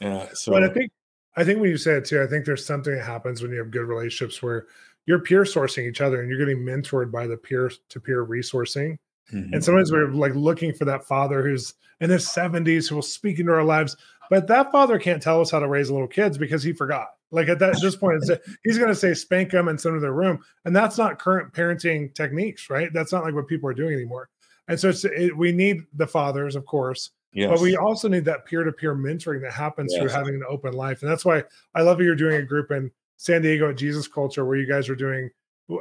Uh, 0.00 0.26
so 0.32 0.52
but 0.52 0.62
i 0.62 0.68
think 0.68 0.92
i 1.36 1.42
think 1.42 1.60
when 1.60 1.70
you 1.70 1.76
say 1.76 1.94
it 1.94 2.04
too 2.04 2.22
i 2.22 2.26
think 2.26 2.44
there's 2.44 2.64
something 2.64 2.94
that 2.94 3.04
happens 3.04 3.42
when 3.42 3.50
you 3.50 3.58
have 3.58 3.70
good 3.70 3.86
relationships 3.86 4.42
where 4.42 4.66
you're 5.06 5.18
peer 5.18 5.42
sourcing 5.42 5.88
each 5.88 6.00
other 6.00 6.20
and 6.20 6.30
you're 6.30 6.38
getting 6.38 6.64
mentored 6.64 7.10
by 7.10 7.26
the 7.26 7.36
peer 7.36 7.70
to 7.88 8.00
peer 8.00 8.24
resourcing 8.24 8.96
mm-hmm. 9.32 9.52
and 9.52 9.64
sometimes 9.64 9.92
we're 9.92 10.10
like 10.10 10.34
looking 10.34 10.72
for 10.72 10.84
that 10.84 11.04
father 11.04 11.42
who's 11.42 11.74
in 12.00 12.10
his 12.10 12.26
70s 12.26 12.88
who 12.88 12.94
will 12.94 13.02
speak 13.02 13.38
into 13.38 13.52
our 13.52 13.64
lives 13.64 13.96
but 14.30 14.46
that 14.46 14.70
father 14.70 14.98
can't 14.98 15.22
tell 15.22 15.40
us 15.40 15.50
how 15.50 15.58
to 15.58 15.68
raise 15.68 15.90
little 15.90 16.08
kids 16.08 16.38
because 16.38 16.62
he 16.62 16.72
forgot 16.72 17.08
like 17.32 17.48
at, 17.48 17.58
that, 17.60 17.76
at 17.76 17.80
this 17.80 17.96
point, 17.96 18.22
he's 18.64 18.76
going 18.76 18.88
to 18.88 18.94
say 18.94 19.14
spank 19.14 19.50
them 19.50 19.68
and 19.68 19.80
send 19.80 19.94
them 19.94 20.00
to 20.00 20.02
their 20.02 20.12
room, 20.12 20.40
and 20.64 20.74
that's 20.74 20.98
not 20.98 21.18
current 21.18 21.52
parenting 21.52 22.12
techniques, 22.14 22.68
right? 22.68 22.92
That's 22.92 23.12
not 23.12 23.22
like 23.22 23.34
what 23.34 23.46
people 23.46 23.68
are 23.68 23.74
doing 23.74 23.94
anymore. 23.94 24.28
And 24.68 24.78
so 24.78 24.88
it's 24.88 25.04
it, 25.04 25.36
we 25.36 25.52
need 25.52 25.82
the 25.94 26.06
fathers, 26.06 26.56
of 26.56 26.66
course, 26.66 27.10
yes. 27.32 27.50
but 27.50 27.60
we 27.60 27.76
also 27.76 28.08
need 28.08 28.24
that 28.24 28.46
peer 28.46 28.64
to 28.64 28.72
peer 28.72 28.94
mentoring 28.94 29.42
that 29.42 29.52
happens 29.52 29.92
yes. 29.92 30.00
through 30.00 30.10
having 30.10 30.34
an 30.34 30.44
open 30.48 30.74
life. 30.74 31.02
And 31.02 31.10
that's 31.10 31.24
why 31.24 31.44
I 31.74 31.82
love 31.82 31.98
that 31.98 32.04
you're 32.04 32.16
doing 32.16 32.36
a 32.36 32.42
group 32.42 32.70
in 32.70 32.90
San 33.16 33.42
Diego 33.42 33.70
at 33.70 33.76
Jesus 33.76 34.08
Culture 34.08 34.44
where 34.44 34.56
you 34.56 34.68
guys 34.68 34.88
are 34.88 34.96
doing 34.96 35.30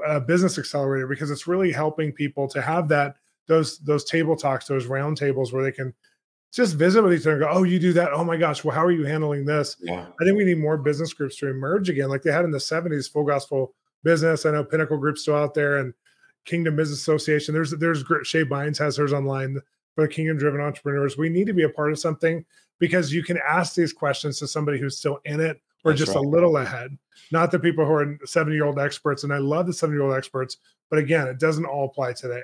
a 0.06 0.20
business 0.20 0.58
accelerator 0.60 1.08
because 1.08 1.32
it's 1.32 1.48
really 1.48 1.72
helping 1.72 2.12
people 2.12 2.48
to 2.48 2.62
have 2.62 2.88
that 2.90 3.16
those 3.50 3.80
those 3.80 4.06
table 4.06 4.38
talks, 4.38 4.68
those 4.68 4.86
round 4.86 5.18
tables 5.18 5.52
where 5.52 5.64
they 5.64 5.72
can 5.72 5.94
just 6.54 6.76
visit 6.76 7.04
with 7.04 7.14
each 7.14 7.22
other 7.22 7.34
and 7.34 7.42
go, 7.42 7.50
"Oh, 7.52 7.64
you 7.64 7.80
do 7.80 7.92
that? 7.94 8.14
Oh 8.14 8.24
my 8.24 8.38
gosh! 8.38 8.64
Well, 8.64 8.74
how 8.74 8.86
are 8.86 8.92
you 8.92 9.06
handling 9.06 9.44
this?" 9.44 9.76
Yeah. 9.82 10.06
I 10.22 10.24
think 10.24 10.38
we 10.38 10.46
need 10.46 10.60
more 10.60 10.78
business 10.78 11.14
groups 11.14 11.36
to 11.38 11.50
emerge 11.50 11.90
again, 11.90 12.08
like 12.10 12.22
they 12.22 12.32
had 12.32 12.46
in 12.46 12.52
the 12.52 12.60
'70s. 12.60 13.12
Full 13.12 13.26
Gospel 13.26 13.74
Business. 14.04 14.46
I 14.46 14.52
know 14.52 14.64
Pinnacle 14.64 14.98
Group's 14.98 15.24
still 15.24 15.36
out 15.36 15.54
there, 15.56 15.78
and 15.78 15.94
Kingdom 16.46 16.76
Business 16.76 17.00
Association. 17.00 17.54
There's 17.54 17.72
there's 17.72 18.04
Shae 18.04 18.48
Bynes 18.48 18.78
has 18.78 18.96
hers 18.98 19.12
online 19.14 19.60
for 19.96 20.04
the 20.04 20.08
Kingdom 20.08 20.38
Driven 20.38 20.62
Entrepreneurs. 20.62 21.18
We 21.18 21.30
need 21.30 21.48
to 21.48 21.54
be 21.54 21.64
a 21.64 21.70
part 21.70 21.92
of 21.92 22.00
something 22.00 22.46
because 22.78 23.12
you 23.12 23.24
can 23.24 23.38
ask 23.46 23.76
these 23.76 23.92
questions 23.92 24.40
to 24.40 24.48
somebody 24.48 24.80
who's 24.80 24.98
still 24.98 25.20
in 25.26 25.42
it 25.42 25.60
or 25.84 25.92
That's 25.92 26.00
just 26.00 26.16
right. 26.16 26.24
a 26.24 26.30
little 26.30 26.58
ahead. 26.58 26.98
Not 27.32 27.52
the 27.52 27.60
people 27.60 27.86
who 27.86 27.94
are 27.94 28.18
70 28.26 28.56
year 28.56 28.66
old 28.66 28.80
experts. 28.80 29.24
And 29.24 29.34
I 29.34 29.38
love 29.38 29.68
the 29.68 29.74
70 29.74 29.98
year 29.98 30.06
old 30.06 30.16
experts, 30.16 30.58
but 30.90 31.00
again, 31.00 31.28
it 31.28 31.40
doesn't 31.40 31.66
all 31.66 31.86
apply 31.86 32.14
today. 32.14 32.42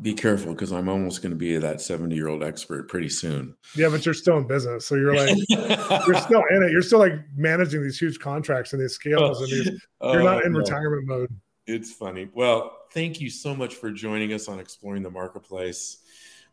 Be 0.00 0.14
careful 0.14 0.52
because 0.52 0.70
I'm 0.72 0.88
almost 0.88 1.22
going 1.22 1.30
to 1.32 1.36
be 1.36 1.56
that 1.58 1.80
70 1.80 2.14
year 2.14 2.28
old 2.28 2.44
expert 2.44 2.88
pretty 2.88 3.08
soon. 3.08 3.56
Yeah, 3.74 3.88
but 3.88 4.04
you're 4.04 4.14
still 4.14 4.36
in 4.38 4.46
business. 4.46 4.86
So 4.86 4.94
you're 4.94 5.14
like, 5.16 5.36
you're 5.48 6.14
still 6.20 6.44
in 6.50 6.62
it. 6.62 6.70
You're 6.70 6.82
still 6.82 7.00
like 7.00 7.14
managing 7.36 7.82
these 7.82 7.98
huge 7.98 8.20
contracts 8.20 8.72
and 8.72 8.80
these 8.80 8.92
scales 8.94 9.40
and 9.40 9.50
these, 9.50 9.82
oh, 10.00 10.12
you're 10.12 10.22
not 10.22 10.42
Oh, 10.42 10.46
in 10.46 10.52
no. 10.52 10.58
retirement 10.60 11.06
mode. 11.06 11.30
It's 11.66 11.92
funny. 11.92 12.28
Well, 12.32 12.76
thank 12.92 13.20
you 13.20 13.28
so 13.28 13.54
much 13.56 13.74
for 13.74 13.90
joining 13.90 14.32
us 14.32 14.46
on 14.48 14.60
exploring 14.60 15.02
the 15.02 15.10
marketplace. 15.10 15.98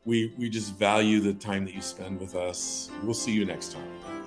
We 0.06 0.34
we 0.38 0.50
just 0.50 0.74
value 0.76 1.20
the 1.20 1.34
time 1.34 1.66
that 1.66 1.74
you 1.74 1.82
spend 1.82 2.20
with 2.20 2.36
us. 2.36 2.90
We'll 3.04 3.14
see 3.14 3.32
you 3.32 3.46
next 3.46 3.74
time. 3.74 4.25